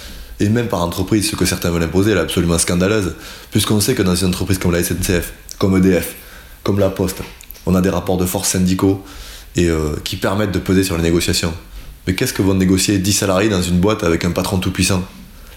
et 0.42 0.48
même 0.48 0.66
par 0.66 0.82
entreprise, 0.82 1.30
ce 1.30 1.36
que 1.36 1.44
certains 1.44 1.70
veulent 1.70 1.84
imposer, 1.84 2.10
elle 2.10 2.18
est 2.18 2.22
absolument 2.22 2.58
scandaleuse, 2.58 3.14
puisqu'on 3.52 3.80
sait 3.80 3.94
que 3.94 4.02
dans 4.02 4.16
une 4.16 4.28
entreprise 4.28 4.58
comme 4.58 4.72
la 4.72 4.82
SNCF, 4.82 5.32
comme 5.58 5.76
EDF, 5.76 6.16
comme 6.64 6.80
la 6.80 6.90
Poste, 6.90 7.22
on 7.64 7.76
a 7.76 7.80
des 7.80 7.90
rapports 7.90 8.16
de 8.16 8.26
force 8.26 8.48
syndicaux 8.48 9.04
et 9.54 9.68
euh, 9.68 9.94
qui 10.02 10.16
permettent 10.16 10.50
de 10.50 10.58
peser 10.58 10.82
sur 10.82 10.96
les 10.96 11.02
négociations. 11.04 11.54
Mais 12.06 12.16
qu'est-ce 12.16 12.32
que 12.32 12.42
vont 12.42 12.54
négocier 12.54 12.98
10 12.98 13.12
salariés 13.12 13.48
dans 13.48 13.62
une 13.62 13.78
boîte 13.78 14.02
avec 14.02 14.24
un 14.24 14.32
patron 14.32 14.58
tout 14.58 14.72
puissant 14.72 15.04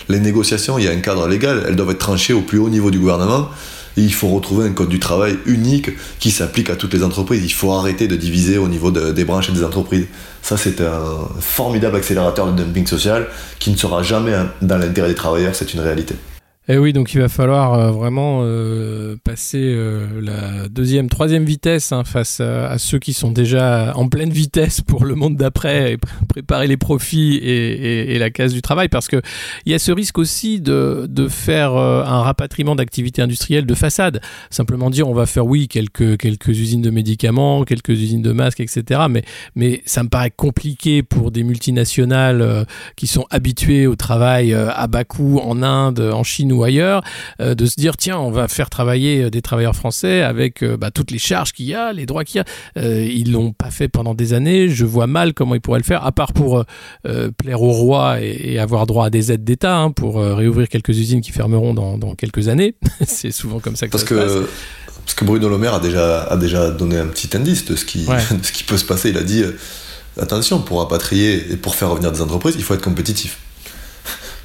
Les 0.07 0.19
négociations, 0.19 0.77
il 0.77 0.85
y 0.85 0.87
a 0.87 0.91
un 0.91 0.99
cadre 0.99 1.27
légal, 1.27 1.65
elles 1.67 1.75
doivent 1.75 1.89
être 1.89 1.97
tranchées 1.97 2.33
au 2.33 2.41
plus 2.41 2.59
haut 2.59 2.69
niveau 2.69 2.91
du 2.91 2.99
gouvernement 2.99 3.49
il 3.97 4.13
faut 4.13 4.27
retrouver 4.29 4.67
un 4.67 4.73
code 4.73 4.89
du 4.89 4.99
travail 4.99 5.37
unique 5.45 5.91
qui 6.19 6.31
s'applique 6.31 6.69
à 6.69 6.75
toutes 6.75 6.93
les 6.93 7.03
entreprises. 7.03 7.43
Il 7.43 7.53
faut 7.53 7.71
arrêter 7.71 8.07
de 8.07 8.15
diviser 8.15 8.57
au 8.57 8.67
niveau 8.67 8.91
des 8.91 9.25
branches 9.25 9.49
et 9.49 9.53
des 9.53 9.63
entreprises. 9.63 10.05
Ça, 10.41 10.57
c'est 10.57 10.81
un 10.81 11.29
formidable 11.39 11.95
accélérateur 11.95 12.51
de 12.51 12.63
dumping 12.63 12.85
social 12.85 13.27
qui 13.59 13.71
ne 13.71 13.77
sera 13.77 14.03
jamais 14.03 14.33
dans 14.61 14.77
l'intérêt 14.77 15.09
des 15.09 15.15
travailleurs, 15.15 15.55
c'est 15.55 15.73
une 15.73 15.79
réalité. 15.79 16.15
Et 16.67 16.73
eh 16.73 16.77
oui, 16.79 16.93
donc 16.93 17.13
il 17.13 17.21
va 17.21 17.29
falloir 17.29 17.75
euh, 17.75 17.91
vraiment 17.91 18.39
euh, 18.41 19.17
passer 19.23 19.61
euh, 19.61 20.19
la 20.19 20.67
deuxième, 20.67 21.09
troisième 21.09 21.45
vitesse 21.45 21.91
hein, 21.91 22.03
face 22.03 22.39
à, 22.39 22.79
ceux 22.79 22.97
qui 22.97 23.13
sont 23.13 23.29
déjà 23.29 23.93
en 23.95 24.09
pleine 24.09 24.31
vitesse 24.31 24.81
pour 24.81 25.05
le 25.05 25.13
monde 25.13 25.35
d'après 25.35 25.93
et 25.93 25.97
préparer 26.27 26.65
les 26.65 26.77
profits 26.77 27.35
et, 27.35 28.17
la 28.17 28.31
case 28.31 28.51
du 28.51 28.63
travail, 28.63 28.87
parce 28.87 29.07
que 29.07 29.21
il 29.67 29.73
y 29.73 29.75
a 29.75 29.79
ce 29.79 29.91
risque 29.91 30.17
aussi 30.17 30.59
de, 30.59 31.05
de 31.07 31.27
faire 31.27 31.73
un 31.73 32.21
rapatriement 32.23 32.75
d'activités 32.75 33.21
industrielles 33.21 33.67
de 33.67 33.75
façade. 33.75 34.19
Simplement 34.49 34.89
dire 34.89 35.07
on 35.07 35.13
va 35.13 35.27
faire 35.27 35.45
oui 35.45 35.67
quelques 35.67 36.17
quelques 36.17 36.47
usines 36.47 36.81
de 36.81 36.89
médicaments, 36.89 37.63
quelques 37.63 37.89
usines 37.89 38.23
de 38.23 38.31
masques, 38.31 38.61
etc. 38.61 39.01
Mais 39.09 39.23
mais 39.55 39.83
ça 39.85 40.01
me 40.01 40.09
paraît 40.09 40.31
compliqué 40.31 41.03
pour 41.03 41.29
des 41.29 41.43
multinationales 41.43 42.65
qui 42.95 43.05
sont 43.05 43.25
habituées 43.29 43.85
au 43.85 43.95
travail 43.95 44.53
à 44.53 44.87
bas 44.87 45.03
coût 45.03 45.39
en 45.43 45.61
Inde, 45.61 45.99
en 45.99 46.23
Chine 46.23 46.54
ou 46.55 46.63
ailleurs, 46.63 47.03
euh, 47.41 47.55
de 47.55 47.65
se 47.65 47.75
dire 47.75 47.97
tiens, 47.97 48.17
on 48.17 48.31
va 48.31 48.47
faire 48.47 48.69
travailler 48.69 49.23
euh, 49.23 49.29
des 49.29 49.41
travailleurs 49.41 49.75
français 49.75 50.21
avec 50.21 50.63
euh, 50.63 50.77
bah, 50.77 50.91
toutes 50.91 51.11
les 51.11 51.19
charges 51.19 51.51
qu'il 51.53 51.65
y 51.65 51.75
a, 51.75 51.93
les 51.93 52.05
droits 52.05 52.23
qu'il 52.23 52.41
y 52.41 52.79
a. 52.79 52.89
ils 52.89 53.31
l'ont 53.31 53.51
pas 53.51 53.71
fait 53.71 53.87
pendant 53.87 54.13
des 54.13 54.33
années. 54.33 54.69
Je 54.69 54.85
vois 54.85 55.07
mal 55.07 55.33
comment 55.33 55.55
ils 55.55 55.61
pourraient 55.61 55.79
le 55.79 55.85
faire, 55.85 56.05
à 56.05 56.11
part 56.11 56.33
pour 56.33 56.63
plaire 57.37 57.61
au 57.61 57.71
roi 57.71 58.21
et, 58.21 58.59
avoir 58.59 58.85
droit 58.87 59.07
à 59.07 59.09
des 59.09 59.31
aides 59.31 59.43
d'État 59.43 59.77
hein, 59.77 59.91
pour 59.91 60.17
réouvrir 60.17 60.69
quelques 60.69 60.89
usines 60.89 61.21
qui 61.21 61.31
fermeront 61.31 61.73
dans, 61.73 62.15
quelques 62.15 62.47
années. 62.47 62.75
C'est 63.05 63.31
souvent 63.31 63.59
comme 63.59 63.75
ça 63.75 63.87
que 63.87 63.91
Parce 63.91 64.03
ça 64.03 64.09
que... 64.09 64.27
se 64.27 64.39
passe. 64.39 64.49
Parce 65.05 65.13
que 65.13 65.25
Bruno 65.25 65.49
Le 65.49 65.57
Maire 65.57 65.75
a 65.75 65.79
déjà, 65.79 66.23
a 66.23 66.37
déjà 66.37 66.71
donné 66.71 66.97
un 66.97 67.07
petit 67.07 67.35
indice 67.37 67.65
de 67.65 67.75
ce 67.75 67.85
qui, 67.85 68.05
de 68.05 68.45
ce 68.45 68.51
qui 68.51 68.63
peut 68.63 68.77
se 68.77 68.85
passer. 68.85 69.09
Il 69.09 69.17
a 69.17 69.23
dit 69.23 69.43
attention, 70.19 70.59
pour 70.59 70.79
rapatrier 70.79 71.51
et 71.51 71.57
pour 71.57 71.75
faire 71.75 71.89
revenir 71.89 72.11
des 72.11 72.21
entreprises, 72.21 72.55
il 72.57 72.63
faut 72.63 72.73
être 72.73 72.83
compétitif 72.83 73.39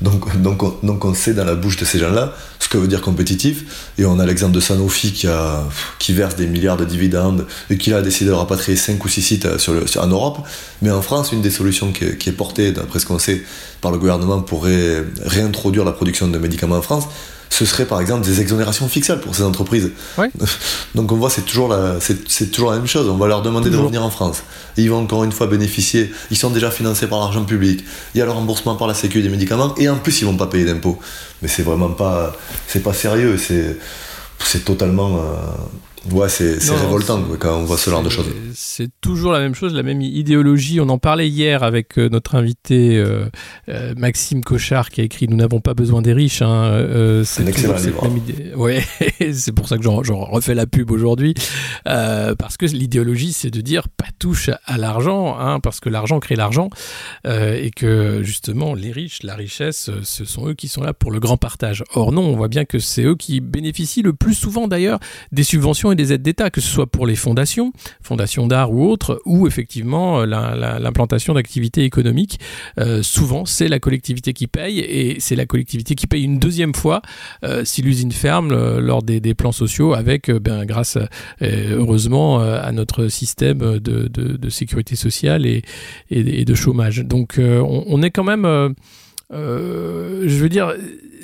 Donc, 0.00 0.40
donc, 0.40 1.04
on, 1.04 1.14
sait 1.14 1.34
dans 1.34 1.44
la 1.44 1.54
bouche 1.54 1.76
de 1.76 1.84
ces 1.84 1.98
gens-là 1.98 2.32
ce 2.58 2.68
que 2.68 2.78
veut 2.78 2.88
dire 2.88 3.02
compétitif. 3.02 3.92
Et 3.98 4.06
on 4.06 4.18
a 4.18 4.26
l'exemple 4.26 4.54
de 4.54 4.60
Sanofi 4.60 5.12
qui, 5.12 6.12
verse 6.14 6.36
des 6.36 6.46
milliards 6.46 6.78
de 6.78 6.84
dividendes 6.84 7.46
et 7.68 7.76
qui 7.76 7.92
a 7.92 8.00
décidé 8.00 8.30
de 8.30 8.34
rapatrier 8.34 8.76
5 8.76 9.04
ou 9.04 9.08
6 9.08 9.22
sites 9.22 9.44
le, 9.44 9.98
en 9.98 10.06
Europe. 10.06 10.38
Mais 10.80 10.90
en 10.90 11.02
France, 11.02 11.32
une 11.32 11.42
des 11.42 11.50
solutions 11.50 11.92
qui, 11.92 12.16
qui 12.16 12.30
est 12.30 12.32
portée, 12.32 12.72
d'après 12.72 12.98
ce 12.98 13.06
qu'on 13.06 13.18
sait, 13.18 13.42
par 13.80 13.92
le 13.92 13.98
gouvernement 13.98 14.40
pour 14.40 14.64
ré, 14.64 15.02
réintroduire 15.24 15.84
la 15.84 15.92
production 15.92 16.28
de 16.28 16.38
médicaments 16.38 16.76
en 16.76 16.82
France, 16.82 17.04
ce 17.50 17.64
serait 17.66 17.84
par 17.84 18.00
exemple 18.00 18.24
des 18.24 18.40
exonérations 18.40 18.88
fiscales 18.88 19.20
pour 19.20 19.34
ces 19.34 19.42
entreprises. 19.42 19.90
Ouais. 20.16 20.30
Donc 20.94 21.12
on 21.12 21.16
voit 21.16 21.30
c'est 21.30 21.42
toujours 21.42 21.68
la 21.68 21.98
c'est 22.00 22.50
toujours 22.50 22.70
la 22.70 22.78
même 22.78 22.86
chose. 22.86 23.08
On 23.08 23.16
va 23.16 23.26
leur 23.26 23.42
demander 23.42 23.66
Toujours. 23.66 23.82
de 23.82 23.86
revenir 23.86 24.04
en 24.04 24.10
France. 24.10 24.42
Et 24.76 24.82
ils 24.82 24.90
vont 24.90 25.02
encore 25.02 25.24
une 25.24 25.32
fois 25.32 25.46
bénéficier. 25.46 26.10
Ils 26.30 26.38
sont 26.38 26.50
déjà 26.50 26.70
financés 26.70 27.06
par 27.08 27.18
l'argent 27.20 27.44
public. 27.44 27.84
Il 28.14 28.18
y 28.18 28.22
a 28.22 28.24
le 28.24 28.30
remboursement 28.30 28.76
par 28.76 28.86
la 28.86 28.94
sécurité 28.94 29.28
des 29.28 29.34
médicaments 29.36 29.74
et 29.76 29.88
en 29.88 29.96
plus 29.96 30.20
ils 30.22 30.24
vont 30.24 30.36
pas 30.36 30.46
payer 30.46 30.64
d'impôts. 30.64 30.98
Mais 31.42 31.48
c'est 31.48 31.62
vraiment 31.62 31.90
pas 31.90 32.34
c'est 32.66 32.82
pas 32.82 32.94
sérieux. 32.94 33.36
C'est 33.36 33.76
c'est 34.38 34.64
totalement 34.64 35.16
euh, 35.16 35.36
ouais 36.12 36.28
c'est 36.28 36.58
révoltant 36.74 37.22
quand 37.38 37.58
on 37.58 37.64
voit 37.64 37.76
ce 37.78 37.90
genre 37.90 38.02
de 38.02 38.08
choses. 38.08 38.26
C'est 38.54 38.88
toujours 39.00 39.32
la 39.32 39.40
même 39.40 39.54
chose, 39.54 39.74
la 39.74 39.82
même 39.82 40.00
idéologie. 40.00 40.80
On 40.80 40.88
en 40.88 40.98
parlait 40.98 41.28
hier 41.28 41.62
avec 41.62 41.98
euh, 41.98 42.08
notre 42.08 42.34
invité 42.34 42.96
euh, 42.96 43.26
euh, 43.68 43.94
Maxime 43.96 44.42
Cochard 44.42 44.90
qui 44.90 45.00
a 45.00 45.04
écrit 45.04 45.28
Nous 45.28 45.36
n'avons 45.36 45.60
pas 45.60 45.74
besoin 45.74 46.02
des 46.02 46.12
riches. 46.12 46.42
Hein. 46.42 46.64
Euh, 46.72 47.24
C'est 47.24 47.42
un 47.42 47.46
excellent 47.46 47.76
livre. 47.76 48.06
idée. 48.16 48.54
Ouais, 48.54 48.82
c'est 49.32 49.52
pour 49.52 49.68
ça 49.68 49.76
que 49.76 49.82
j'en 49.82 49.96
refais 49.96 50.54
la 50.54 50.66
pub 50.66 50.90
aujourd'hui. 50.90 51.34
Parce 51.84 52.56
que 52.56 52.66
l'idéologie, 52.66 53.32
c'est 53.32 53.50
de 53.50 53.60
dire 53.60 53.88
pas 53.88 54.06
touche 54.18 54.50
à 54.64 54.78
l'argent, 54.78 55.36
hein, 55.38 55.60
parce 55.60 55.80
que 55.80 55.88
l'argent 55.88 56.20
crée 56.20 56.36
l'argent. 56.36 56.70
et 57.26 57.70
que 57.74 58.22
justement, 58.22 58.74
les 58.74 58.92
riches, 58.92 59.22
la 59.22 59.34
richesse, 59.34 59.90
ce 60.02 60.24
sont 60.24 60.48
eux 60.48 60.54
qui 60.54 60.68
sont 60.68 60.82
là 60.82 60.92
pour 60.92 61.10
le 61.10 61.20
grand 61.20 61.36
partage. 61.36 61.84
Or, 61.94 62.12
non, 62.12 62.22
on 62.22 62.36
voit 62.36 62.48
bien 62.48 62.64
que 62.64 62.78
c'est 62.78 63.02
eux 63.04 63.16
qui 63.16 63.40
bénéficient 63.40 64.02
le 64.02 64.12
plus 64.12 64.34
souvent 64.34 64.68
d'ailleurs 64.68 64.98
des 65.32 65.42
subventions 65.42 65.89
et 65.92 65.96
des 65.96 66.12
aides 66.12 66.22
d'État, 66.22 66.50
que 66.50 66.60
ce 66.60 66.68
soit 66.68 66.86
pour 66.86 67.06
les 67.06 67.16
fondations, 67.16 67.72
fondations 68.02 68.46
d'art 68.46 68.72
ou 68.72 68.88
autres, 68.88 69.20
ou 69.24 69.46
effectivement 69.46 70.20
euh, 70.20 70.26
la- 70.26 70.54
la- 70.54 70.78
l'implantation 70.78 71.34
d'activités 71.34 71.84
économiques. 71.84 72.38
Euh, 72.78 73.02
souvent, 73.02 73.44
c'est 73.44 73.68
la 73.68 73.78
collectivité 73.78 74.32
qui 74.32 74.46
paye, 74.46 74.80
et 74.80 75.20
c'est 75.20 75.36
la 75.36 75.46
collectivité 75.46 75.94
qui 75.94 76.06
paye 76.06 76.24
une 76.24 76.38
deuxième 76.38 76.74
fois 76.74 77.02
euh, 77.44 77.64
si 77.64 77.82
l'usine 77.82 78.12
ferme 78.12 78.78
lors 78.78 79.02
des, 79.02 79.34
plans 79.34 79.52
sociaux, 79.52 79.94
avec, 79.94 80.30
ben, 80.30 80.64
grâce 80.64 80.98
heureusement 81.40 82.40
à 82.40 82.72
notre 82.72 83.08
système 83.08 83.78
de, 83.78 84.50
sécurité 84.50 84.96
sociale 84.96 85.46
et, 85.46 85.62
de 86.10 86.54
chômage. 86.54 86.98
Donc, 87.04 87.38
on, 87.38 88.02
est 88.02 88.10
quand 88.10 88.24
même, 88.24 88.74
je 89.30 90.36
veux 90.36 90.48
dire, 90.48 90.74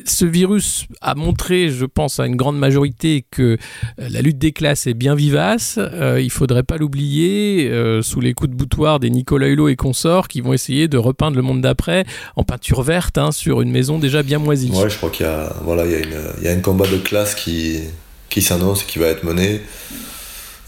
ce 0.09 0.25
virus 0.25 0.87
a 1.01 1.15
montré, 1.15 1.69
je 1.69 1.85
pense, 1.85 2.21
à 2.21 2.27
une 2.27 2.37
grande 2.37 2.59
majorité 2.59 3.25
que 3.31 3.43
euh, 3.43 3.57
la 3.99 4.23
lutte 4.23 4.39
des 4.39 4.53
classes 4.53 4.87
est 4.87 4.95
bien 4.95 5.15
vivace. 5.15 5.79
Euh, 5.79 6.21
il 6.21 6.31
faudrait 6.31 6.63
pas 6.63 6.77
l'oublier 6.77 7.69
euh, 7.69 8.03
sous 8.03 8.21
les 8.21 8.35
coups 8.35 8.51
de 8.51 8.57
boutoir 8.57 9.01
des 9.01 9.11
Nicolas 9.11 9.49
Hulot 9.49 9.69
et 9.69 9.77
consorts 9.77 10.29
qui 10.29 10.41
vont 10.41 10.53
essayer 10.53 10.89
de 10.89 10.99
repeindre 10.99 11.37
le 11.37 11.43
monde 11.43 11.61
d'après 11.61 12.05
en 12.37 12.45
peinture 12.45 12.83
verte 12.83 13.19
hein, 13.19 13.33
sur 13.33 13.61
une 13.61 13.71
maison 13.71 13.99
déjà 13.99 14.23
bien 14.23 14.39
moisie. 14.39 14.71
Ouais, 14.71 14.89
je 14.89 14.97
crois 14.97 15.11
qu'il 15.11 15.27
y 15.27 15.29
a, 15.29 15.55
voilà, 15.63 15.85
il 15.87 16.45
y 16.45 16.49
a, 16.49 16.53
un 16.53 16.61
combat 16.61 16.87
de 16.87 16.99
classe 16.99 17.35
qui, 17.35 17.81
qui 18.29 18.43
s'annonce 18.43 18.83
et 18.83 18.87
qui 18.87 18.99
va 18.99 19.07
être 19.07 19.25
mené. 19.25 19.61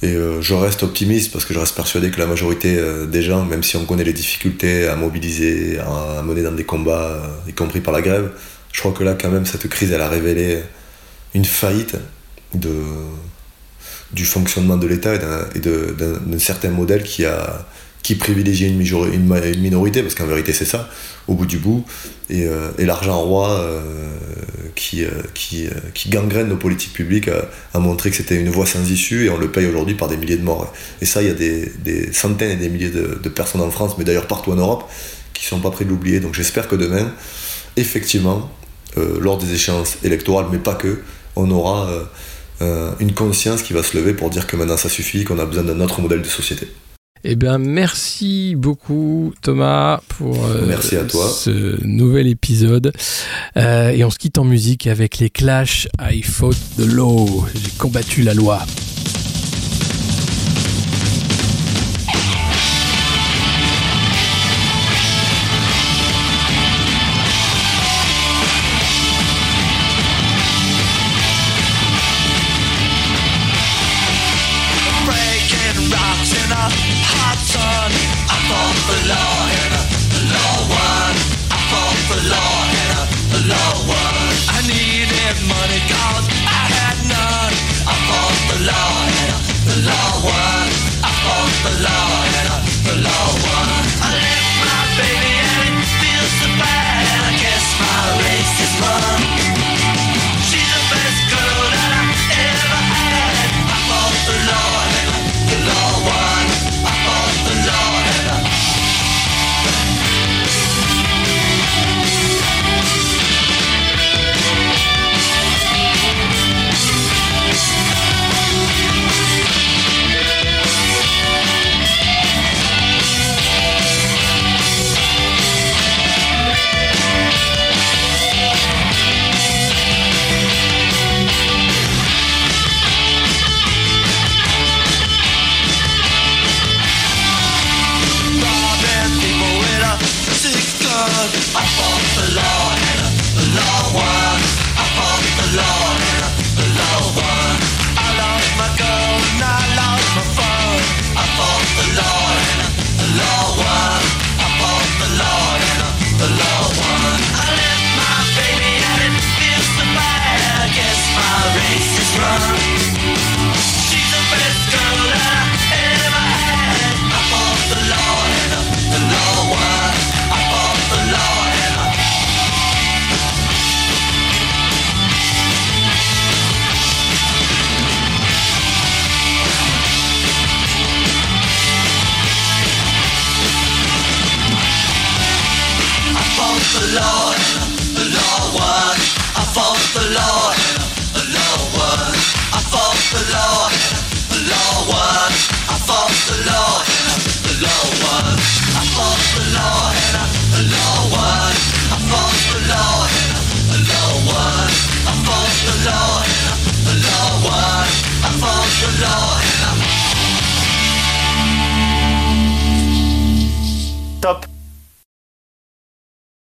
Et 0.00 0.14
euh, 0.14 0.40
je 0.40 0.54
reste 0.54 0.84
optimiste 0.84 1.32
parce 1.32 1.44
que 1.44 1.52
je 1.52 1.58
reste 1.58 1.74
persuadé 1.74 2.10
que 2.10 2.20
la 2.20 2.26
majorité 2.26 2.80
des 3.08 3.22
gens, 3.22 3.44
même 3.44 3.62
si 3.62 3.76
on 3.76 3.84
connaît 3.84 4.04
les 4.04 4.12
difficultés 4.12 4.86
à 4.86 4.94
mobiliser, 4.94 5.78
à, 5.78 6.22
mener 6.22 6.42
dans 6.42 6.52
des 6.52 6.64
combats, 6.64 7.20
y 7.48 7.52
compris 7.52 7.80
par 7.80 7.92
la 7.92 8.00
grève, 8.00 8.30
je 8.72 8.80
crois 8.80 8.92
que 8.92 9.04
là, 9.04 9.14
quand 9.14 9.30
même, 9.30 9.46
cette 9.46 9.68
crise, 9.68 9.92
elle 9.92 10.00
a 10.00 10.08
révélé 10.08 10.62
une 11.34 11.44
faillite 11.44 11.96
du 14.12 14.24
fonctionnement 14.24 14.76
de 14.76 14.86
l'État 14.86 15.14
et 15.14 15.18
d'un- 15.60 16.38
certain 16.38 16.70
modèle 16.70 17.02
qui, 17.02 17.24
a, 17.24 17.66
qui 18.02 18.14
privilégie 18.14 18.66
une, 18.66 18.78
minorité, 19.60 20.02
parce 20.02 20.14
qu'en 20.14 20.26
vérité, 20.26 20.52
c'est 20.52 20.64
ça, 20.64 20.88
au 21.26 21.34
bout 21.34 21.46
du 21.46 21.58
bout, 21.58 21.84
et, 22.30 22.46
euh, 22.46 22.70
l'argent 22.78 23.20
roi 23.20 23.50
euh, 23.50 23.82
qui, 24.74 25.04
euh, 25.04 25.10
qui, 25.34 26.08
gangrène 26.08 26.48
nos 26.48 26.56
politiques 26.56 26.92
publiques 26.92 27.28
a, 27.74 27.78
montré 27.78 28.10
que 28.10 28.16
c'était 28.16 28.36
une 28.36 28.48
voie 28.48 28.66
sans 28.66 28.88
issue 28.90 29.26
et 29.26 29.30
on 29.30 29.36
le 29.36 29.50
paye 29.50 29.66
aujourd'hui 29.66 29.94
par 29.94 30.08
des 30.08 30.16
milliers 30.16 30.36
de 30.36 30.42
morts. 30.42 30.72
Et 31.02 31.06
ça, 31.06 31.20
il 31.22 31.28
y 31.28 31.30
a 31.30 31.34
des, 31.34 32.12
centaines 32.12 32.52
et 32.52 32.56
des 32.56 32.68
milliers 32.68 32.90
de, 32.90 33.28
personnes 33.28 33.60
en 33.60 33.70
France, 33.70 33.96
mais 33.98 34.04
d'ailleurs 34.04 34.26
partout 34.26 34.52
en 34.52 34.56
Europe, 34.56 34.88
qui 35.34 35.44
sont 35.44 35.60
pas 35.60 35.70
prêts 35.70 35.84
de 35.84 35.90
l'oublier. 35.90 36.20
Donc 36.20 36.34
j'espère 36.34 36.68
que 36.68 36.76
demain, 36.76 37.12
effectivement, 37.76 38.50
lors 38.96 39.38
des 39.38 39.52
échéances 39.52 39.98
électorales, 40.02 40.46
mais 40.50 40.58
pas 40.58 40.74
que, 40.74 41.00
on 41.36 41.50
aura 41.50 41.88
euh, 41.88 42.04
euh, 42.60 42.90
une 42.98 43.12
conscience 43.12 43.62
qui 43.62 43.72
va 43.72 43.82
se 43.82 43.96
lever 43.96 44.12
pour 44.12 44.30
dire 44.30 44.46
que 44.46 44.56
maintenant 44.56 44.76
ça 44.76 44.88
suffit, 44.88 45.24
qu'on 45.24 45.38
a 45.38 45.46
besoin 45.46 45.62
d'un 45.62 45.80
autre 45.80 46.00
modèle 46.00 46.22
de 46.22 46.28
société. 46.28 46.68
Eh 47.24 47.34
bien, 47.34 47.58
merci 47.58 48.54
beaucoup 48.56 49.32
Thomas 49.42 50.00
pour 50.08 50.44
euh, 50.46 50.64
Merci 50.66 50.96
à 50.96 51.04
toi. 51.04 51.28
ce 51.28 51.84
nouvel 51.84 52.28
épisode. 52.28 52.92
Euh, 53.56 53.90
et 53.90 54.04
on 54.04 54.10
se 54.10 54.18
quitte 54.18 54.38
en 54.38 54.44
musique 54.44 54.86
avec 54.86 55.18
les 55.18 55.30
Clash. 55.30 55.88
I 56.00 56.22
fought 56.22 56.56
the 56.76 56.86
law. 56.86 57.44
J'ai 57.54 57.70
combattu 57.76 58.22
la 58.22 58.34
loi. 58.34 58.60